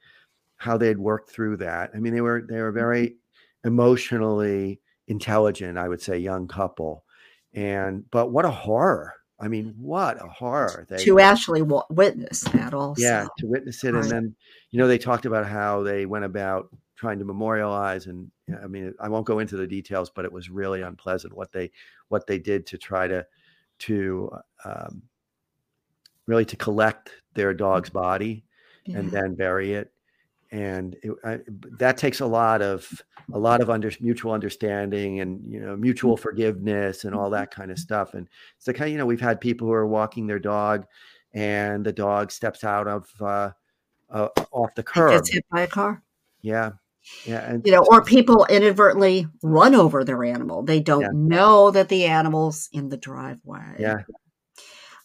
how 0.56 0.78
they 0.78 0.88
had 0.88 0.98
worked 0.98 1.30
through 1.30 1.58
that. 1.58 1.90
I 1.94 1.98
mean, 1.98 2.14
they 2.14 2.22
were 2.22 2.42
they 2.48 2.60
were 2.60 2.70
mm-hmm. 2.70 2.78
very 2.78 3.16
emotionally 3.64 4.80
intelligent, 5.08 5.76
I 5.76 5.88
would 5.88 6.00
say, 6.00 6.18
young 6.18 6.48
couple. 6.48 7.04
And 7.52 8.10
but 8.10 8.30
what 8.30 8.46
a 8.46 8.50
horror. 8.50 9.12
I 9.38 9.48
mean, 9.48 9.74
what 9.78 10.22
a 10.22 10.28
horror. 10.28 10.86
They 10.88 11.02
To 11.04 11.18
actually 11.18 11.62
witness 11.62 12.42
that 12.42 12.74
also. 12.74 13.02
yeah, 13.02 13.26
to 13.38 13.46
witness 13.46 13.82
it. 13.84 13.94
Right. 13.94 14.02
And 14.02 14.10
then, 14.10 14.36
you 14.70 14.78
know, 14.78 14.86
they 14.86 14.98
talked 14.98 15.24
about 15.24 15.46
how 15.46 15.82
they 15.82 16.04
went 16.04 16.26
about 16.26 16.68
trying 17.00 17.18
to 17.18 17.24
memorialize 17.24 18.06
and 18.06 18.30
I 18.62 18.66
mean, 18.66 18.92
I 19.00 19.08
won't 19.08 19.24
go 19.24 19.38
into 19.38 19.56
the 19.56 19.66
details, 19.66 20.10
but 20.10 20.26
it 20.26 20.32
was 20.32 20.50
really 20.50 20.82
unpleasant 20.82 21.34
what 21.34 21.50
they 21.50 21.70
what 22.08 22.26
they 22.26 22.38
did 22.38 22.66
to 22.66 22.78
try 22.78 23.08
to 23.08 23.26
to 23.80 24.30
um, 24.66 25.02
really 26.26 26.44
to 26.44 26.56
collect 26.56 27.10
their 27.32 27.54
dog's 27.54 27.88
body 27.88 28.44
and 28.86 29.10
then 29.10 29.34
bury 29.34 29.72
it. 29.72 29.92
And 30.52 30.94
it, 31.02 31.12
I, 31.24 31.38
that 31.78 31.96
takes 31.96 32.20
a 32.20 32.26
lot 32.26 32.60
of 32.60 33.02
a 33.32 33.38
lot 33.38 33.62
of 33.62 33.70
under, 33.70 33.90
mutual 34.00 34.32
understanding 34.32 35.20
and 35.20 35.40
you 35.50 35.60
know 35.60 35.76
mutual 35.76 36.18
forgiveness 36.18 37.04
and 37.04 37.14
all 37.14 37.30
that 37.30 37.50
kind 37.50 37.70
of 37.70 37.78
stuff. 37.78 38.12
And 38.12 38.28
it's 38.56 38.66
the 38.66 38.74
kind 38.74 38.92
you 38.92 38.98
know 38.98 39.06
we've 39.06 39.20
had 39.22 39.40
people 39.40 39.68
who 39.68 39.72
are 39.72 39.86
walking 39.86 40.26
their 40.26 40.38
dog, 40.38 40.86
and 41.32 41.82
the 41.82 41.92
dog 41.92 42.30
steps 42.30 42.62
out 42.62 42.88
of 42.88 43.08
uh, 43.22 43.52
uh, 44.10 44.28
off 44.50 44.74
the 44.74 44.82
curb. 44.82 45.12
Gets 45.12 45.32
hit 45.32 45.46
by 45.50 45.62
a 45.62 45.66
car. 45.66 46.02
Yeah, 46.42 46.72
yeah, 47.24 47.50
and 47.50 47.64
You 47.64 47.72
know, 47.72 47.84
or 47.90 48.02
people 48.04 48.46
inadvertently 48.48 49.26
run 49.42 49.74
over 49.74 50.04
their 50.04 50.24
animal. 50.24 50.62
They 50.62 50.80
don't 50.80 51.02
Yeah. 51.02 51.08
know 51.12 51.70
that 51.70 51.88
the 51.88 52.06
animal's 52.06 52.68
in 52.72 52.88
the 52.88 52.96
driveway. 52.96 53.76
yeah, 53.78 53.98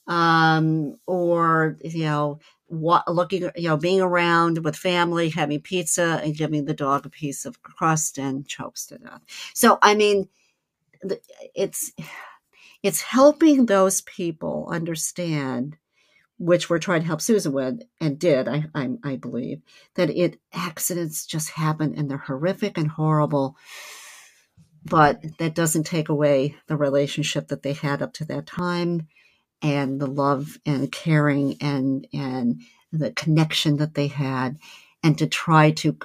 um, 0.07 0.97
or 1.07 1.77
you 1.83 2.05
know, 2.05 2.39
what, 2.67 3.11
looking, 3.11 3.43
you 3.55 3.69
know, 3.69 3.77
being 3.77 4.01
around 4.01 4.63
with 4.63 4.75
family, 4.75 5.29
having 5.29 5.61
pizza, 5.61 6.19
and 6.23 6.35
giving 6.35 6.65
the 6.65 6.73
dog 6.73 7.05
a 7.05 7.09
piece 7.09 7.45
of 7.45 7.61
crust 7.63 8.17
and 8.17 8.47
chokes 8.47 8.85
to 8.87 8.97
death. 8.97 9.21
So, 9.53 9.77
I 9.81 9.95
mean, 9.95 10.27
it's 11.55 11.91
it's 12.83 13.01
helping 13.01 13.65
those 13.65 14.01
people 14.01 14.67
understand, 14.71 15.77
which 16.37 16.69
we're 16.69 16.79
trying 16.79 17.01
to 17.01 17.07
help 17.07 17.21
Susan 17.21 17.53
with, 17.53 17.81
and 18.01 18.19
did 18.19 18.47
I 18.47 18.65
I, 18.75 18.89
I 19.03 19.15
believe 19.15 19.61
that 19.95 20.09
it 20.09 20.39
accidents 20.53 21.25
just 21.25 21.49
happen 21.51 21.95
and 21.97 22.09
they're 22.09 22.17
horrific 22.17 22.77
and 22.77 22.89
horrible. 22.89 23.57
But 24.83 25.23
that 25.39 25.55
doesn't 25.55 25.85
take 25.85 26.09
away 26.09 26.55
the 26.67 26.77
relationship 26.77 27.47
that 27.47 27.63
they 27.63 27.73
had 27.73 28.01
up 28.01 28.13
to 28.13 28.25
that 28.25 28.45
time 28.45 29.07
and 29.61 29.99
the 29.99 30.07
love 30.07 30.57
and 30.65 30.91
caring 30.91 31.57
and 31.61 32.07
and 32.13 32.61
the 32.91 33.11
connection 33.11 33.77
that 33.77 33.95
they 33.95 34.07
had 34.07 34.57
and 35.03 35.17
to 35.17 35.27
try 35.27 35.71
to 35.71 35.97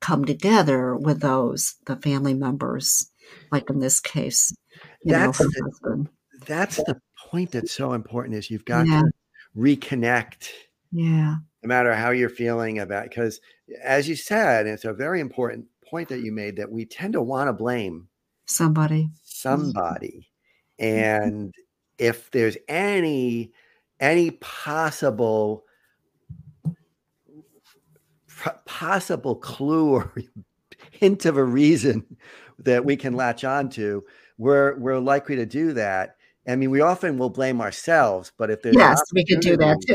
come 0.00 0.24
together 0.24 0.94
with 0.96 1.20
those 1.20 1.74
the 1.86 1.96
family 1.96 2.34
members 2.34 3.10
like 3.52 3.68
in 3.70 3.78
this 3.78 4.00
case 4.00 4.54
you 5.02 5.12
know 5.12 5.18
That's 5.18 5.38
the- 5.38 5.62
husband 5.64 6.08
that's 6.46 6.76
the 6.76 7.00
point 7.30 7.52
that's 7.52 7.72
so 7.72 7.92
important 7.94 8.36
is 8.36 8.50
you've 8.50 8.64
got 8.64 8.86
Yeah. 8.86 9.02
to 9.02 9.10
reconnect 9.56 10.48
yeah. 10.92 11.36
no 11.62 11.68
matter 11.68 11.94
how 11.94 12.10
you're 12.10 12.28
feeling 12.28 12.78
about 12.78 13.08
because 13.08 13.40
as 13.82 14.08
you 14.08 14.16
said 14.16 14.66
it's 14.66 14.84
a 14.84 14.92
very 14.92 15.20
important 15.20 15.66
point 15.84 16.08
that 16.08 16.20
you 16.20 16.32
made 16.32 16.56
that 16.56 16.70
we 16.70 16.84
tend 16.84 17.12
to 17.12 17.22
want 17.22 17.48
to 17.48 17.52
blame 17.52 18.08
somebody. 18.46 19.04
Mm-hmm. 19.04 19.14
Somebody. 19.22 20.28
Mm-hmm. 20.80 21.04
And 21.04 21.54
if 21.98 22.30
there's 22.30 22.56
any 22.68 23.52
any 24.00 24.32
possible 24.32 25.64
possible 28.64 29.36
clue 29.36 29.90
or 29.90 30.12
hint 30.90 31.24
of 31.24 31.36
a 31.36 31.44
reason 31.44 32.04
that 32.58 32.84
we 32.84 32.96
can 32.96 33.14
latch 33.14 33.44
onto 33.44 34.02
we're 34.36 34.76
we're 34.78 34.98
likely 34.98 35.36
to 35.36 35.46
do 35.46 35.72
that 35.72 36.16
i 36.48 36.56
mean 36.56 36.70
we 36.70 36.80
often 36.80 37.16
will 37.18 37.30
blame 37.30 37.60
ourselves 37.60 38.32
but 38.38 38.50
if 38.50 38.62
there's 38.62 38.74
an 38.76 38.80
yes 38.80 39.02
we 39.12 39.24
could 39.24 39.40
do 39.40 39.56
that 39.56 39.76
opportunity- 39.76 39.86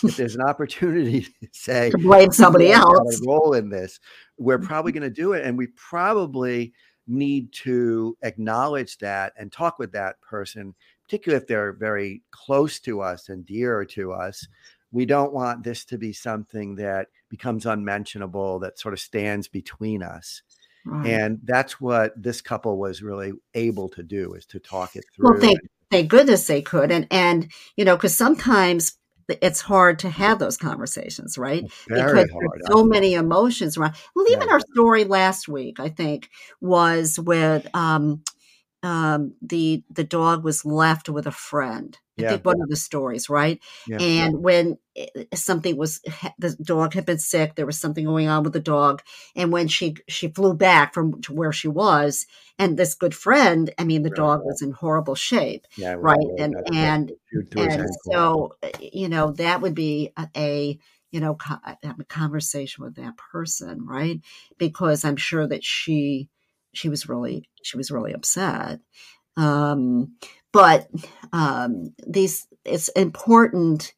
too 0.00 0.06
if 0.08 0.16
there's 0.16 0.34
an 0.36 0.42
opportunity 0.42 1.20
to 1.42 1.48
say 1.52 1.90
to 1.90 1.98
blame 1.98 2.30
somebody 2.32 2.66
"We 2.66 2.70
have 2.72 2.84
got 2.84 2.96
else 2.98 3.20
a 3.20 3.26
role 3.28 3.52
in 3.54 3.68
this 3.68 3.98
we're 4.38 4.58
Mm-hmm. 4.58 4.66
probably 4.66 4.92
going 4.92 5.02
to 5.02 5.10
do 5.10 5.32
it 5.32 5.44
and 5.44 5.56
we 5.58 5.68
probably 5.68 6.72
need 7.08 7.52
to 7.52 8.16
acknowledge 8.22 8.98
that 8.98 9.32
and 9.38 9.50
talk 9.52 9.78
with 9.78 9.92
that 9.92 10.20
person 10.20 10.74
particularly 11.04 11.40
if 11.42 11.46
they're 11.48 11.72
very 11.72 12.22
close 12.32 12.80
to 12.80 13.00
us 13.00 13.28
and 13.28 13.46
dear 13.46 13.84
to 13.84 14.12
us 14.12 14.46
we 14.92 15.04
don't 15.06 15.32
want 15.32 15.62
this 15.64 15.84
to 15.84 15.98
be 15.98 16.12
something 16.12 16.74
that 16.76 17.08
becomes 17.28 17.66
unmentionable 17.66 18.58
that 18.60 18.78
sort 18.78 18.94
of 18.94 19.00
stands 19.00 19.48
between 19.48 20.02
us 20.02 20.42
Right. 20.88 21.08
and 21.08 21.40
that's 21.42 21.80
what 21.80 22.12
this 22.20 22.40
couple 22.40 22.78
was 22.78 23.02
really 23.02 23.32
able 23.54 23.88
to 23.88 24.04
do 24.04 24.34
is 24.34 24.46
to 24.46 24.60
talk 24.60 24.94
it 24.94 25.04
through 25.12 25.40
Well, 25.40 25.54
thank 25.90 26.02
thank 26.02 26.10
goodness 26.10 26.46
they 26.46 26.62
could 26.62 26.90
and 26.90 27.06
and 27.10 27.50
you 27.76 27.84
know 27.84 27.96
because 27.96 28.16
sometimes 28.16 28.96
it's 29.28 29.60
hard 29.60 29.98
to 29.98 30.08
have 30.08 30.38
those 30.38 30.56
conversations 30.56 31.36
right 31.36 31.66
very 31.88 32.06
because 32.06 32.28
hard 32.30 32.50
there's 32.54 32.66
so 32.70 32.84
many 32.84 33.14
emotions 33.14 33.76
around. 33.76 33.94
Well, 34.14 34.26
even 34.30 34.46
Yeah. 34.46 34.52
our 34.52 34.60
story 34.60 35.04
last 35.04 35.48
week, 35.48 35.80
I 35.80 35.88
think, 35.88 36.30
was 36.60 37.18
with 37.18 37.66
um, 37.74 38.22
um, 38.86 39.34
the 39.42 39.84
the 39.90 40.04
dog 40.04 40.44
was 40.44 40.64
left 40.64 41.08
with 41.08 41.26
a 41.26 41.32
friend. 41.32 41.98
I 42.18 42.22
think 42.22 42.46
one 42.46 42.62
of 42.62 42.68
the 42.70 42.76
stories, 42.76 43.28
right? 43.28 43.60
Yeah. 43.86 43.98
And 43.98 44.42
when 44.42 44.78
something 45.34 45.76
was, 45.76 46.00
the 46.38 46.56
dog 46.62 46.94
had 46.94 47.04
been 47.04 47.18
sick. 47.18 47.54
There 47.54 47.66
was 47.66 47.78
something 47.78 48.06
going 48.06 48.28
on 48.28 48.42
with 48.42 48.54
the 48.54 48.60
dog, 48.60 49.02
and 49.34 49.52
when 49.52 49.68
she 49.68 49.96
she 50.08 50.28
flew 50.28 50.54
back 50.54 50.94
from 50.94 51.20
to 51.22 51.34
where 51.34 51.52
she 51.52 51.68
was, 51.68 52.26
and 52.58 52.76
this 52.78 52.94
good 52.94 53.14
friend, 53.14 53.72
I 53.78 53.84
mean, 53.84 54.02
the 54.02 54.10
Right. 54.10 54.16
dog 54.16 54.44
was 54.44 54.62
in 54.62 54.72
horrible 54.72 55.14
shape, 55.14 55.66
yeah 55.76 55.94
was 55.94 56.02
right? 56.02 56.28
And 56.38 56.56
and 56.72 57.12
Chewed 57.30 57.50
through 57.50 57.64
his 57.64 57.76
and 57.76 57.88
so 58.12 58.54
uh, 58.62 58.68
you 58.80 59.08
know 59.08 59.32
that 59.32 59.60
would 59.60 59.74
be 59.74 60.12
a, 60.16 60.28
a 60.36 60.78
you 61.10 61.20
know 61.20 61.34
co- 61.34 61.60
a 61.64 62.04
conversation 62.08 62.84
with 62.84 62.96
that 62.96 63.16
person 63.16 63.86
right 63.86 64.20
because 64.58 65.04
i'm 65.04 65.16
sure 65.16 65.46
that 65.46 65.64
she 65.64 66.28
she 66.76 66.88
was 66.88 67.08
really 67.08 67.48
she 67.62 67.76
was 67.76 67.90
really 67.90 68.12
upset. 68.12 68.80
Um 69.36 70.16
but 70.52 70.88
um 71.32 71.94
these 72.06 72.46
it's 72.64 72.88
important 72.90 73.92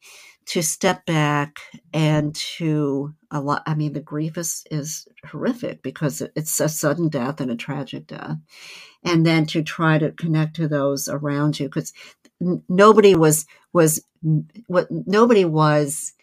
to 0.47 0.63
step 0.63 1.05
back 1.05 1.59
and 1.93 2.33
to 2.33 3.13
a 3.29 3.39
lot 3.39 3.61
i 3.67 3.75
mean 3.75 3.93
the 3.93 3.99
grief 3.99 4.35
is 4.35 4.65
is 4.71 5.07
horrific 5.23 5.83
because 5.83 6.23
it's 6.35 6.59
a 6.59 6.67
sudden 6.67 7.07
death 7.07 7.39
and 7.39 7.51
a 7.51 7.55
tragic 7.55 8.07
death. 8.07 8.37
And 9.03 9.25
then 9.25 9.45
to 9.47 9.61
try 9.63 9.97
to 9.99 10.11
connect 10.11 10.55
to 10.57 10.67
those 10.67 11.07
around 11.07 11.59
you 11.59 11.67
because 11.67 11.93
nobody 12.67 13.15
was 13.15 13.45
was 13.73 14.03
what 14.67 14.87
nobody 14.89 15.45
was 15.45 16.13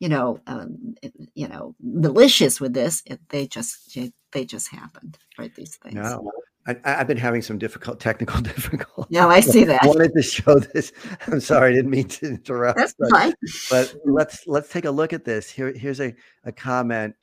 you 0.00 0.08
know 0.08 0.38
um, 0.46 0.94
you 1.34 1.48
know 1.48 1.74
malicious 1.80 2.60
with 2.60 2.74
this 2.74 3.02
it, 3.06 3.20
they 3.30 3.46
just 3.46 3.96
they 4.32 4.44
just 4.44 4.68
happened 4.68 5.18
right 5.38 5.54
these 5.54 5.76
things 5.76 5.94
No, 5.94 6.30
I, 6.66 6.76
I've 6.84 7.06
been 7.06 7.16
having 7.16 7.42
some 7.42 7.58
difficult 7.58 8.00
technical 8.00 8.40
difficulties. 8.52 9.10
no 9.10 9.28
i 9.30 9.40
see 9.40 9.64
that. 9.64 9.82
I 9.82 9.86
wanted 9.86 10.12
to 10.14 10.22
show 10.22 10.58
this. 10.58 10.92
I'm 11.26 11.40
sorry, 11.40 11.72
I 11.72 11.76
didn't 11.76 11.90
mean 11.90 12.08
to 12.08 12.26
interrupt. 12.26 12.78
that's 12.78 12.94
but, 12.98 13.10
fine 13.10 13.34
but 13.70 13.94
let's 14.04 14.46
let's 14.46 14.68
take 14.70 14.84
a 14.84 14.90
look 14.90 15.12
at 15.12 15.24
this. 15.24 15.50
Here, 15.50 15.72
here's 15.72 16.00
a, 16.00 16.14
a 16.44 16.52
comment. 16.52 17.14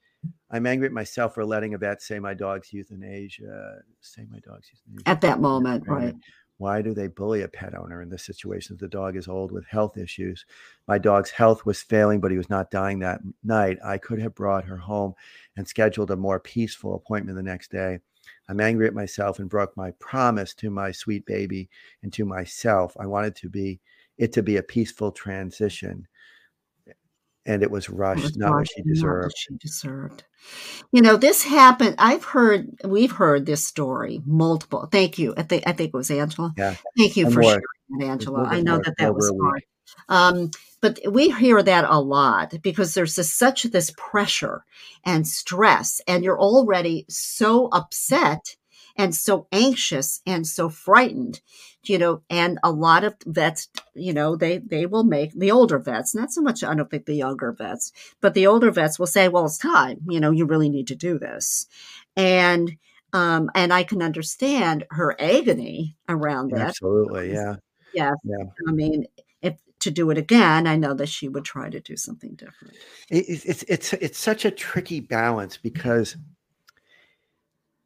I'm 0.51 0.65
angry 0.65 0.87
at 0.87 0.93
myself 0.93 1.33
for 1.33 1.43
letting 1.43 1.73
a 1.73 1.77
vet 1.77 2.01
say 2.01 2.17
my 2.19 2.33
dog's 2.33 2.71
euthanasia. 2.71 3.79
Say 3.99 4.25
my 4.31 4.39
dog's 4.39 4.69
euthanasia. 4.71 5.03
at 5.09 5.21
that 5.21 5.41
moment 5.41 5.83
Right. 5.87 6.15
Why 6.63 6.81
do 6.81 6.93
they 6.93 7.07
bully 7.07 7.41
a 7.41 7.49
pet 7.49 7.75
owner 7.75 8.01
in 8.01 8.07
this 8.07 8.23
situation? 8.23 8.75
If 8.75 8.79
The 8.79 8.87
dog 8.87 9.17
is 9.17 9.27
old 9.27 9.51
with 9.51 9.65
health 9.65 9.97
issues. 9.97 10.45
My 10.87 10.97
dog's 10.97 11.29
health 11.29 11.65
was 11.65 11.81
failing, 11.81 12.21
but 12.21 12.31
he 12.31 12.37
was 12.37 12.49
not 12.49 12.71
dying 12.71 12.99
that 12.99 13.19
night. 13.43 13.79
I 13.83 13.97
could 13.97 14.17
have 14.19 14.33
brought 14.33 14.63
her 14.63 14.77
home 14.77 15.13
and 15.57 15.67
scheduled 15.67 16.09
a 16.11 16.15
more 16.15 16.39
peaceful 16.39 16.95
appointment 16.95 17.35
the 17.35 17.43
next 17.43 17.69
day. 17.69 17.99
I'm 18.47 18.61
angry 18.61 18.87
at 18.87 18.93
myself 18.93 19.39
and 19.39 19.49
broke 19.49 19.75
my 19.75 19.91
promise 19.99 20.53
to 20.53 20.69
my 20.69 20.93
sweet 20.93 21.25
baby 21.25 21.69
and 22.01 22.13
to 22.13 22.23
myself. 22.23 22.95
I 22.97 23.07
wanted 23.07 23.35
to 23.35 23.49
be 23.49 23.81
it 24.17 24.31
to 24.31 24.41
be 24.41 24.55
a 24.55 24.63
peaceful 24.63 25.11
transition. 25.11 26.07
And 27.45 27.61
it 27.63 27.71
was 27.71 27.89
It 27.89 27.93
rushed, 27.95 28.23
was 28.23 28.37
not 28.37 28.49
what 28.51 28.57
rushed, 28.57 28.73
she 28.75 28.81
not 28.81 28.85
what 28.87 28.93
deserved. 28.93 29.33
she 29.37 29.55
deserved. 29.59 30.23
You 30.91 31.01
know, 31.01 31.17
this 31.17 31.43
happened. 31.43 31.95
I've 31.99 32.23
heard, 32.23 32.69
we've 32.83 33.11
heard 33.11 33.45
this 33.45 33.65
story 33.65 34.21
multiple. 34.25 34.87
Thank 34.91 35.17
you. 35.17 35.33
I 35.37 35.43
think 35.43 35.63
I 35.65 35.71
think 35.73 35.89
it 35.93 35.97
was 35.97 36.11
Angela. 36.11 36.53
Yeah. 36.57 36.75
Thank 36.97 37.15
you 37.17 37.25
And 37.25 37.33
for 37.33 37.41
more. 37.41 37.51
sharing 37.51 37.61
that, 37.99 38.05
It 38.05 38.09
Angela. 38.09 38.43
I 38.43 38.61
know 38.61 38.73
more, 38.73 38.83
that 38.83 38.95
that 38.99 39.15
was 39.15 39.31
hard. 39.41 39.63
Um, 40.09 40.51
but 40.81 40.99
we 41.09 41.29
hear 41.29 41.63
that 41.63 41.85
a 41.87 41.99
lot 41.99 42.55
because 42.61 42.93
there's 42.93 43.15
this, 43.15 43.31
such 43.33 43.63
this 43.63 43.93
pressure 43.95 44.65
and 45.05 45.25
stress, 45.25 46.01
and 46.07 46.23
you're 46.25 46.39
already 46.39 47.05
so 47.09 47.67
upset 47.71 48.57
and 48.95 49.15
so 49.15 49.47
anxious 49.51 50.21
and 50.25 50.45
so 50.45 50.69
frightened, 50.69 51.41
you 51.85 51.97
know. 51.97 52.21
And 52.29 52.59
a 52.63 52.71
lot 52.71 53.03
of 53.03 53.15
vets, 53.25 53.69
you 53.93 54.13
know, 54.13 54.35
they 54.35 54.59
they 54.59 54.85
will 54.85 55.03
make 55.03 55.33
the 55.33 55.51
older 55.51 55.79
vets, 55.79 56.15
not 56.15 56.31
so 56.31 56.41
much. 56.41 56.63
I 56.63 56.73
don't 56.75 56.89
think 56.89 57.05
the 57.05 57.15
younger 57.15 57.51
vets, 57.51 57.91
but 58.21 58.33
the 58.33 58.47
older 58.47 58.71
vets 58.71 58.99
will 58.99 59.07
say, 59.07 59.27
"Well, 59.27 59.45
it's 59.45 59.57
time. 59.57 59.99
You 60.09 60.19
know, 60.19 60.31
you 60.31 60.45
really 60.45 60.69
need 60.69 60.87
to 60.87 60.95
do 60.95 61.17
this," 61.17 61.67
and 62.15 62.77
um, 63.13 63.51
and 63.55 63.71
I 63.71 63.83
can 63.83 64.01
understand 64.01 64.85
her 64.91 65.15
agony 65.19 65.95
around 66.09 66.51
that. 66.51 66.69
Absolutely, 66.69 67.29
because, 67.29 67.57
yeah, 67.93 68.11
yeah, 68.23 68.37
yeah. 68.39 68.45
I 68.67 68.71
mean, 68.71 69.05
if 69.41 69.55
to 69.81 69.91
do 69.91 70.09
it 70.09 70.17
again, 70.17 70.67
I 70.67 70.75
know 70.75 70.93
that 70.93 71.09
she 71.09 71.29
would 71.29 71.45
try 71.45 71.69
to 71.69 71.79
do 71.79 71.95
something 71.95 72.35
different. 72.35 72.75
It, 73.09 73.25
it's 73.27 73.45
it's 73.45 73.63
it's 73.63 73.93
it's 73.93 74.19
such 74.19 74.45
a 74.45 74.51
tricky 74.51 74.99
balance 74.99 75.57
because 75.57 76.15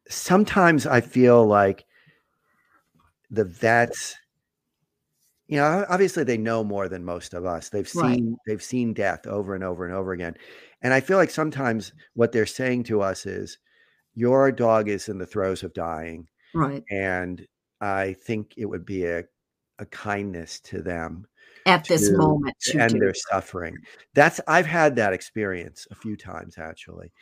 sometimes 0.08 0.86
I 0.86 1.00
feel 1.00 1.46
like 1.46 1.86
the 3.30 3.44
vets, 3.44 4.16
you 5.46 5.56
know, 5.56 5.86
obviously 5.88 6.24
they 6.24 6.36
know 6.36 6.62
more 6.62 6.88
than 6.88 7.04
most 7.04 7.32
of 7.34 7.44
us. 7.46 7.70
They've 7.70 7.88
Right. 7.92 8.22
seen 8.22 8.36
they've 8.46 8.62
seen 8.62 8.92
death 8.94 9.26
over 9.26 9.54
and 9.54 9.64
over 9.64 9.84
and 9.86 9.94
over 9.94 10.12
again, 10.12 10.36
and 10.82 10.92
I 10.92 11.00
feel 11.00 11.16
like 11.16 11.30
sometimes 11.30 11.92
what 12.14 12.32
they're 12.32 12.44
saying 12.46 12.84
to 12.84 13.00
us 13.02 13.24
is, 13.26 13.58
"Your 14.14 14.52
dog 14.52 14.88
is 14.88 15.08
in 15.10 15.18
the 15.18 15.26
throes 15.26 15.62
of 15.64 15.74
dying, 15.74 16.28
Right. 16.52 16.84
and 16.90 17.46
I 17.82 18.14
think 18.14 18.54
it 18.58 18.66
would 18.66 18.86
be 18.86 19.06
a 19.06 19.24
a 19.80 19.86
kindness 19.86 20.60
to 20.62 20.82
them 20.82 21.26
At 21.66 21.86
this 21.86 22.10
moment, 22.10 22.56
to 22.62 22.74
to 22.74 22.80
end 22.80 23.00
do 23.00 23.02
their 23.02 23.14
suffering." 23.14 23.78
That's 24.14 24.40
I've 24.48 24.66
had 24.66 24.96
that 24.96 25.12
experience 25.14 25.86
a 25.90 25.94
few 25.96 26.16
times 26.16 26.58
actually, 26.58 27.12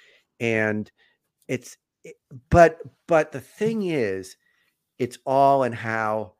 and 0.40 0.90
it's 1.48 1.74
it, 1.74 1.78
but 2.50 2.78
but 3.06 3.32
the 3.32 3.40
thing 3.40 3.82
is, 3.84 4.36
it's 4.98 5.18
all 5.26 5.62
in 5.62 5.72
how 5.72 6.32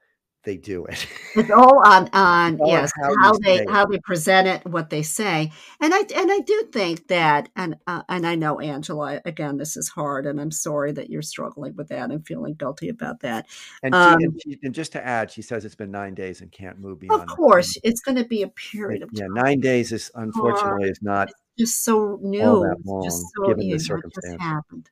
they 0.44 0.56
do 0.56 0.86
it. 0.86 1.06
It's 1.34 1.50
all 1.50 1.84
on 1.84 2.08
on 2.14 2.58
all 2.60 2.68
yes, 2.68 2.92
how 2.96 3.14
how 3.20 3.32
say 3.34 3.40
they 3.42 3.54
it. 3.56 3.68
how 3.68 3.84
they 3.84 3.98
present 3.98 4.48
it, 4.48 4.64
what 4.64 4.88
they 4.88 5.02
say, 5.02 5.52
and 5.80 5.92
I 5.92 5.98
and 5.98 6.32
I 6.32 6.38
do 6.38 6.68
think 6.72 7.08
that, 7.08 7.50
and 7.56 7.76
uh, 7.86 8.02
and 8.08 8.26
I 8.26 8.36
know 8.36 8.60
Angela. 8.60 9.20
Again, 9.24 9.58
this 9.58 9.76
is 9.76 9.88
hard, 9.88 10.24
and 10.24 10.40
I'm 10.40 10.52
sorry 10.52 10.92
that 10.92 11.10
you're 11.10 11.20
struggling 11.20 11.76
with 11.76 11.88
that 11.88 12.10
and 12.10 12.26
feeling 12.26 12.54
guilty 12.54 12.88
about 12.88 13.20
that. 13.20 13.46
And 13.82 13.94
she 13.94 14.00
Um, 14.00 14.22
and 14.22 14.40
she 14.42 14.58
and 14.62 14.74
just 14.74 14.92
to 14.92 15.04
add, 15.04 15.30
she 15.30 15.42
says 15.42 15.64
it's 15.64 15.74
been 15.74 15.90
9 15.90 16.14
days 16.14 16.40
and 16.40 16.50
can't 16.50 16.78
move 16.78 17.00
beyond 17.00 17.28
time. 17.28 17.36
course, 17.36 17.76
it's 17.82 18.00
going 18.00 18.16
to 18.16 18.24
be 18.24 18.42
a 18.42 18.48
period 18.48 19.02
of 19.02 19.10
yeah, 19.12 19.24
time. 19.24 19.34
9 19.34 19.60
days 19.60 19.92
is 19.92 20.10
unfortunately 20.14 20.88
is 20.88 21.02
not 21.02 21.28
just 21.58 21.84
so 21.84 22.18
new. 22.22 22.76
just 23.02 23.26
so 23.34 23.42
given 23.44 23.66
you 23.68 23.78
the 23.78 23.84
know, 23.88 23.96
it 23.98 24.04
just 24.14 24.34
happened. 24.38 24.90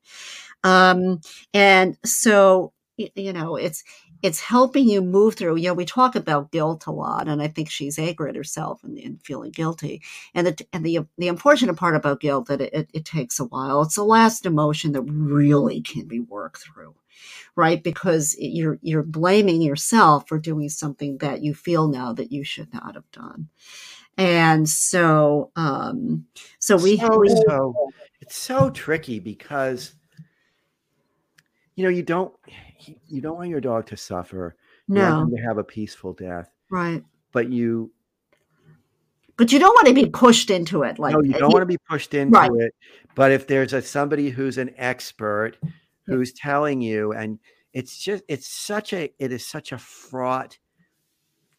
Um, 0.62 1.20
and 1.53 1.98
so 2.05 2.72
you 2.96 3.33
know, 3.33 3.57
it's 3.57 3.83
it's 4.22 4.40
helping 4.40 4.88
you 4.88 5.03
move 5.03 5.35
through. 5.35 5.57
You 5.57 5.68
know, 5.68 5.74
we 5.74 5.85
talk 5.85 6.14
about 6.14 6.53
guilt 6.53 6.87
a 6.87 6.92
lot, 6.92 7.29
and 7.29 7.42
I 7.42 7.48
think 7.48 7.68
she's 7.70 7.98
angry 7.98 8.31
at 8.31 8.37
herself 8.37 8.83
and, 8.85 8.96
and 8.98 9.20
feeling 9.22 9.50
guilty. 9.50 10.03
And 10.35 10.46
the 10.46 10.66
and 10.72 10.85
the 10.87 11.00
the 11.18 11.29
unfortunate 11.29 11.74
part 11.77 11.96
about 11.96 12.20
guilt 12.20 12.46
that 12.46 12.61
it, 12.61 12.72
it, 12.72 12.90
it 12.94 13.05
takes 13.05 13.40
a 13.40 13.44
while. 13.44 13.83
It's 13.83 13.96
the 13.96 14.05
last 14.05 14.46
emotion 14.46 14.92
that 14.92 15.03
really 15.03 15.81
can 15.81 16.07
be 16.07 16.20
worked 16.20 16.62
through, 16.62 16.94
right? 17.57 17.83
Because 17.83 18.37
you're 18.38 18.79
you're 18.83 19.03
blaming 19.03 19.62
yourself 19.62 20.29
for 20.29 20.38
doing 20.38 20.68
something 20.68 21.18
that 21.18 21.42
you 21.42 21.55
feel 21.55 21.88
now 21.88 22.12
that 22.12 22.33
you 22.33 22.44
should 22.44 22.72
not 22.72 22.94
have 22.94 23.11
done. 23.12 23.48
And 24.16 24.68
so, 24.68 25.50
um, 25.57 26.27
so 26.59 26.77
we 26.77 26.96
So 26.96 27.18
we 27.18 27.29
so 27.29 27.74
it's 28.20 28.37
so 28.37 28.70
tricky 28.70 29.18
because 29.18 29.94
you 31.77 31.83
know, 31.83 31.90
you 31.90 32.03
don't 32.03 32.33
you 33.09 33.20
don't 33.20 33.37
want 33.37 33.48
your 33.48 33.61
dog 33.61 33.87
to 33.87 33.96
suffer. 33.96 34.57
You 34.92 35.00
want 35.03 35.14
no 35.14 35.20
them 35.31 35.37
to 35.37 35.42
have 35.42 35.59
a 35.59 35.64
peaceful 35.64 36.12
death, 36.12 36.50
right. 36.70 37.03
but 37.33 37.50
you 37.50 37.90
But 39.37 39.50
you 39.50 39.59
don't 39.59 39.74
want 39.74 39.88
to 39.88 39.94
be 39.94 40.07
pushed 40.07 40.50
into 40.50 40.83
it, 40.85 40.98
like 40.98 41.14
no, 41.14 41.22
you 41.22 41.33
don't 41.35 41.50
you, 41.50 41.55
want 41.55 41.62
to 41.62 41.66
be 41.66 41.79
pushed 41.90 42.14
right? 42.29 42.46
into 42.46 42.61
it. 42.61 42.74
But 43.16 43.33
if 43.33 43.46
there's 43.46 43.72
a 43.72 43.83
somebody 43.83 44.31
who's 44.31 44.59
an 44.59 44.72
expert 44.77 45.59
Yeah. 46.07 46.14
who's 46.14 46.33
telling 46.33 46.81
you, 46.81 47.12
and 47.12 47.40
it's 47.72 47.98
just 47.98 48.22
it's 48.29 48.46
such 48.46 48.92
a 48.92 49.12
it 49.18 49.33
is 49.33 49.46
such 49.46 49.72
a 49.72 49.79
fraught 49.79 50.59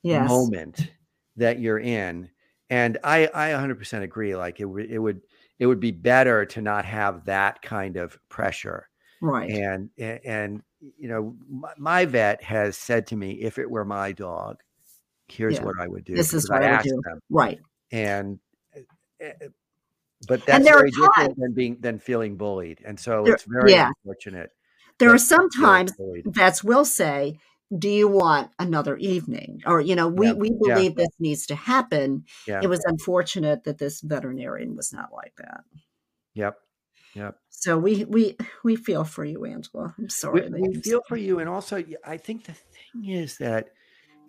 Yes, 0.04 0.30
moment 0.30 0.92
that 1.36 1.60
you're 1.60 1.80
in. 1.80 2.30
And 2.70 2.98
I 3.04 3.30
I 3.34 3.50
100% 3.52 4.02
agree. 4.02 4.36
Like 4.36 4.60
it 4.60 4.66
would 4.66 4.90
it 4.90 5.00
would 5.00 5.22
it 5.60 5.68
would 5.68 5.80
be 5.80 5.92
better 5.92 6.46
to 6.46 6.62
not 6.62 6.86
have 6.86 7.26
that 7.26 7.62
kind 7.62 7.98
of 7.98 8.18
pressure. 8.30 8.90
right. 9.22 9.50
And 9.50 9.90
and 9.98 10.62
you 10.98 11.08
know 11.10 11.36
my, 11.50 11.74
my 11.78 12.06
vet 12.06 12.44
has 12.44 12.78
said 12.78 13.08
to 13.08 13.16
me, 13.16 13.34
if 13.42 13.58
it 13.58 13.70
were 13.70 13.86
my 13.86 14.12
dog, 14.12 14.58
here's 15.28 15.60
Yeah, 15.60 15.66
what 15.66 15.76
I 15.80 15.88
would 15.88 16.06
do 16.06 16.16
this 16.16 16.34
is 16.34 16.50
what 16.50 16.64
I 16.64 16.68
I 16.68 16.72
would 16.72 16.82
do. 16.84 17.02
them. 17.04 17.20
Right. 17.30 17.60
And 17.92 18.40
uh, 19.24 19.30
but 20.28 20.46
that's 20.46 20.66
very 20.66 20.92
different 20.92 21.38
than 21.38 21.54
being 21.54 21.78
than 21.80 22.00
feeling 22.00 22.38
bullied. 22.38 22.82
And 22.86 23.00
so 23.00 23.24
there, 23.24 23.36
it's 23.36 23.44
very 23.48 23.72
yeah, 23.72 23.90
unfortunate 24.04 24.52
there 25.00 25.10
are 25.14 25.14
that 25.14 25.20
some 25.20 25.50
times 25.50 25.92
bullied. 25.98 26.26
vets 26.26 26.64
will 26.64 26.86
say, 26.86 27.38
"Do 27.78 27.90
you 27.90 28.08
want 28.08 28.52
another 28.60 28.98
evening?" 28.98 29.62
Or 29.66 29.82
you 29.82 29.96
know, 29.96 30.08
we 30.08 30.34
Yeah, 30.34 30.34
we 30.34 30.52
yeah, 30.64 30.84
believe 30.84 30.96
this 30.96 31.10
needs 31.20 31.46
to 31.48 31.56
happen. 31.56 32.26
yeah, 32.46 32.62
It 32.62 32.68
was 32.68 32.82
unfortunate 32.86 33.64
that 33.66 33.78
this 33.80 34.02
veterinarian 34.02 34.76
was 34.76 34.92
not 34.94 35.12
like 35.14 35.34
that. 35.38 35.64
yep, 36.34 36.60
yep. 37.16 37.40
So 37.50 37.78
we 37.78 38.06
we 38.06 38.38
we 38.64 38.76
feel 38.76 39.04
for 39.04 39.24
you, 39.26 39.46
Angela. 39.46 39.96
I'm 39.98 40.10
sorry 40.10 40.50
that 40.50 40.60
we 40.62 40.74
feel 40.84 41.02
for 41.08 41.18
you, 41.18 41.40
and 41.40 41.50
also 41.50 41.84
i 42.06 42.18
think 42.18 42.46
the 42.46 42.54
thing 42.54 43.06
is 43.10 43.38
that 43.38 43.70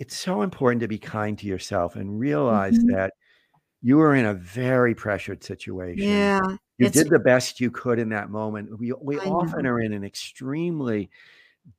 it's 0.01 0.17
so 0.17 0.43
important 0.43 0.81
to 0.83 0.89
be 0.89 0.99
kind 0.99 1.39
to 1.39 1.47
yourself 1.47 1.97
and 1.97 2.21
realize 2.21 2.79
Mhm. 2.79 2.89
that 2.91 3.13
you 3.83 3.97
were 3.99 4.15
in 4.17 4.27
a 4.27 4.35
very 4.35 4.95
pressured 4.95 5.45
situation. 5.45 5.97
Yeah, 6.01 6.41
You 6.79 6.89
did 6.89 7.11
the 7.11 7.21
best 7.21 7.61
you 7.61 7.71
could 7.73 7.99
in 8.01 8.11
that 8.11 8.31
moment. 8.31 8.79
We 8.81 8.93
we 9.03 9.21
I 9.25 9.31
often 9.31 9.67
know. 9.67 9.67
are 9.67 9.81
in 9.81 9.93
an 9.95 10.05
extremely 10.05 11.11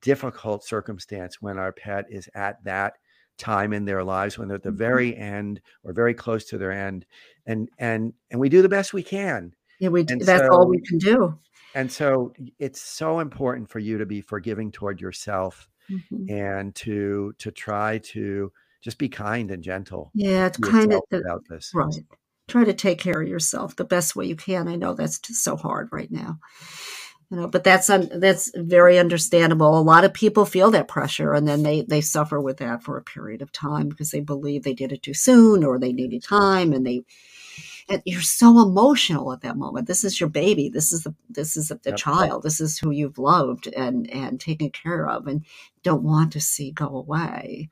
difficult 0.02 0.64
circumstance 0.64 1.42
when 1.42 1.58
our 1.58 1.72
pet 1.72 2.06
is 2.10 2.30
at 2.36 2.64
that 2.64 2.94
time 3.38 3.72
in 3.74 3.86
their 3.86 4.04
lives 4.04 4.38
when 4.38 4.48
they're 4.48 4.58
at 4.58 4.64
the 4.64 4.72
Mhm. 4.72 4.78
very 4.78 5.16
end 5.16 5.62
or 5.84 5.94
very 5.94 6.14
close 6.14 6.46
to 6.46 6.58
their 6.58 6.72
end 6.72 7.06
and 7.46 7.70
and 7.78 8.14
and 8.32 8.40
we 8.40 8.50
do 8.50 8.62
the 8.64 8.70
best 8.70 8.94
we 8.94 9.04
can 9.04 9.54
Yeah, 9.80 9.90
we. 9.90 10.02
and 10.10 10.22
That's 10.22 10.50
all 10.50 10.68
we 10.68 10.82
can 10.82 10.98
do. 10.98 11.38
and 11.76 11.92
so 11.92 12.34
it's 12.58 12.82
so 12.82 13.20
important 13.20 13.70
for 13.70 13.78
you 13.80 13.98
to 14.00 14.06
be 14.08 14.22
forgiving 14.22 14.72
toward 14.72 15.00
yourself 15.00 15.70
Mhm. 15.90 16.30
and 16.30 16.74
to 16.76 17.34
to 17.38 17.52
try 17.52 18.00
to 18.00 18.52
just 18.82 18.98
be 18.98 19.08
kind 19.10 19.52
and 19.52 19.64
gentle 19.64 20.10
Yeah, 20.16 20.48
it's 20.48 20.58
kind 20.58 20.92
of 20.94 21.02
yourself 21.12 21.22
about 21.26 21.44
this 21.48 21.72
right. 21.76 21.96
Try 22.48 22.64
to 22.64 22.74
take 22.74 22.98
care 23.00 23.22
of 23.22 23.28
yourself 23.28 23.76
the 23.76 23.84
best 23.84 24.16
way 24.16 24.26
you 24.26 24.36
can. 24.38 24.68
I 24.70 24.78
know 24.78 24.94
that's 24.94 25.20
just 25.20 25.44
so 25.44 25.58
hard 25.58 25.90
right 25.92 26.10
now. 26.10 26.40
You 27.30 27.38
know, 27.38 27.48
but 27.48 27.66
that's 27.66 27.90
un, 27.90 28.10
that's 28.16 28.52
very 28.56 28.98
understandable. 28.98 29.78
A 29.78 29.82
lot 29.82 30.06
of 30.06 30.14
people 30.14 30.46
feel 30.46 30.72
that 30.72 30.88
pressure, 30.88 31.34
and 31.34 31.46
then 31.46 31.64
they 31.64 31.82
they 31.82 32.00
suffer 32.00 32.40
with 32.40 32.58
that 32.58 32.84
for 32.84 32.98
a 32.98 33.04
period 33.04 33.42
of 33.42 33.52
time 33.52 33.90
because 33.90 34.12
they 34.12 34.22
believe 34.22 34.64
they 34.64 34.74
did 34.74 34.94
it 34.94 35.04
too 35.04 35.14
soon 35.14 35.66
or 35.66 35.78
they 35.78 35.92
needed 35.92 36.24
time, 36.24 36.72
and 36.72 36.88
they 36.88 37.04
and 37.90 38.02
you're 38.06 38.22
so 38.22 38.62
emotional 38.62 39.34
at 39.34 39.42
that 39.42 39.58
moment. 39.58 39.88
This 39.88 40.04
is 40.04 40.20
your 40.20 40.30
baby. 40.30 40.70
This 40.70 40.94
is 40.94 41.04
the 41.04 41.14
this 41.30 41.58
is 41.58 41.68
the 41.68 41.80
yep 41.86 41.98
child. 41.98 42.44
This 42.44 42.62
is 42.62 42.78
who 42.78 42.92
you've 42.92 43.18
loved 43.18 43.68
and 43.68 44.10
and 44.10 44.40
taken 44.40 44.70
care 44.70 45.08
of, 45.08 45.28
and 45.28 45.46
don't 45.84 46.04
want 46.04 46.32
to 46.34 46.40
see 46.40 46.72
go 46.72 46.88
away. 46.88 47.70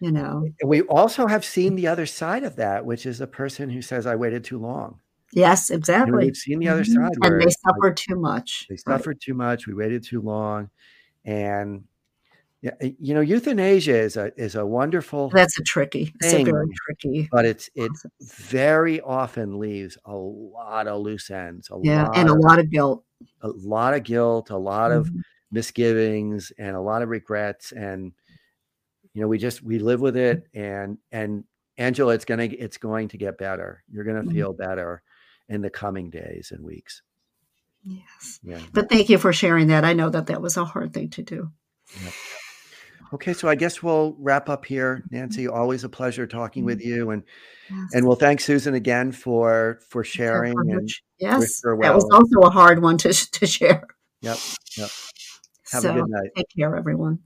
You 0.00 0.12
know. 0.12 0.48
we 0.64 0.82
also 0.82 1.26
have 1.26 1.44
seen 1.44 1.74
the 1.74 1.86
other 1.86 2.04
side 2.04 2.44
of 2.44 2.56
that 2.56 2.84
which 2.84 3.06
is 3.06 3.22
a 3.22 3.26
person 3.26 3.70
who 3.70 3.80
says 3.80 4.04
i 4.06 4.14
waited 4.14 4.44
too 4.44 4.58
long 4.58 5.00
Yes, 5.36 5.68
you 6.04 6.12
know 6.12 6.16
exactly. 6.16 6.18
we've 6.18 6.36
seen 6.36 6.58
the 6.58 6.68
other 6.68 6.84
Mhm. 6.84 6.84
side 6.84 7.18
And 7.22 7.40
they 7.40 7.50
it's 7.50 7.62
like 7.68 7.82
suffered 7.82 7.96
too 7.98 8.16
much. 8.18 8.70
they 8.70 8.76
Right. 8.86 9.06
suffered 9.06 9.20
too 9.20 9.34
much 9.34 9.66
we 9.66 9.74
waited 9.74 10.04
too 10.04 10.20
long 10.22 10.70
and 11.26 11.84
yeah 12.62 12.72
you 13.00 13.14
know 13.14 13.22
euthanasia 13.22 13.96
is 13.96 14.16
a 14.18 14.32
is 14.40 14.56
a 14.56 14.66
wonderful 14.66 15.34
That's 15.34 15.58
a 15.58 15.62
tricky. 15.62 16.12
It's 16.20 16.32
a 16.32 16.38
very 16.38 16.66
tricky 16.86 17.30
but 17.32 17.46
it's 17.46 17.70
it 17.74 17.98
process. 18.02 18.12
very 18.22 19.00
often 19.02 19.58
leaves 19.58 19.98
a 20.06 20.14
lot 20.16 20.88
of 20.88 21.00
loose 21.02 21.30
ends 21.30 21.70
a 21.70 21.76
Yeah, 21.82 22.08
and 22.14 22.28
a 22.28 22.34
of 22.34 22.34
lot 22.34 22.58
of 22.58 22.70
guilt. 22.70 23.04
a 23.42 23.48
lot 23.48 23.94
of 23.94 24.02
guilt 24.04 24.50
a 24.50 24.56
lot 24.58 24.92
of 24.92 25.10
Mhm. 25.10 25.22
misgivings 25.52 26.52
and 26.58 26.76
a 26.76 26.80
lot 26.80 27.02
of 27.02 27.10
regrets 27.10 27.72
and 27.72 28.12
you 29.14 29.20
know 29.22 29.28
we 29.28 29.38
just 29.38 29.62
we 29.62 29.78
live 29.78 30.00
with 30.00 30.16
it 30.16 30.46
and 30.54 30.98
and 31.12 31.44
Angela, 31.78 32.14
it's 32.14 32.24
gonna 32.24 32.44
it's 32.44 32.78
going 32.78 33.08
to 33.08 33.18
get 33.18 33.36
better. 33.38 33.84
You're 33.90 34.04
gonna 34.04 34.22
Mhm. 34.22 34.32
feel 34.32 34.54
better 34.54 35.02
in 35.48 35.62
the 35.62 35.70
coming 35.70 36.10
days 36.10 36.52
and 36.54 36.64
weeks. 36.64 37.02
Yes. 37.84 38.40
Yeah. 38.42 38.60
But 38.72 38.88
thank 38.88 39.08
you 39.08 39.18
for 39.18 39.32
sharing 39.32 39.68
that. 39.68 39.84
I 39.84 39.92
know 39.92 40.10
that 40.10 40.26
that 40.26 40.42
was 40.42 40.56
a 40.56 40.64
hard 40.64 40.92
thing 40.92 41.10
to 41.10 41.22
do. 41.22 41.50
Okay, 43.12 43.32
so 43.32 43.48
I 43.48 43.54
guess 43.54 43.82
we'll 43.82 44.16
wrap 44.18 44.48
up 44.48 44.64
here. 44.64 45.04
Nancy, 45.10 45.44
mm-hmm. 45.44 45.56
always 45.56 45.84
a 45.84 45.88
pleasure 45.88 46.26
talking 46.26 46.64
with 46.64 46.80
mm-hmm. 46.80 46.88
you, 46.88 47.10
and 47.10 47.22
Yes. 47.70 47.94
and 47.94 48.06
we'll 48.06 48.16
thank 48.16 48.40
Susan 48.40 48.74
again 48.74 49.12
for 49.12 49.80
for 49.88 50.04
sharing 50.04 50.54
and. 50.70 50.88
Yes. 51.18 51.60
her 51.64 51.78
That 51.80 51.94
was 51.94 52.08
also 52.12 52.46
a 52.46 52.50
hard 52.50 52.82
one 52.82 52.98
to 52.98 53.12
to 53.12 53.46
share. 53.46 53.86
yep, 54.20 54.38
yep. 54.76 54.90
Have 55.72 55.84
a 55.84 55.92
good 55.94 56.08
night. 56.08 56.30
take 56.36 56.46
care, 56.56 56.76
everyone. 56.76 57.20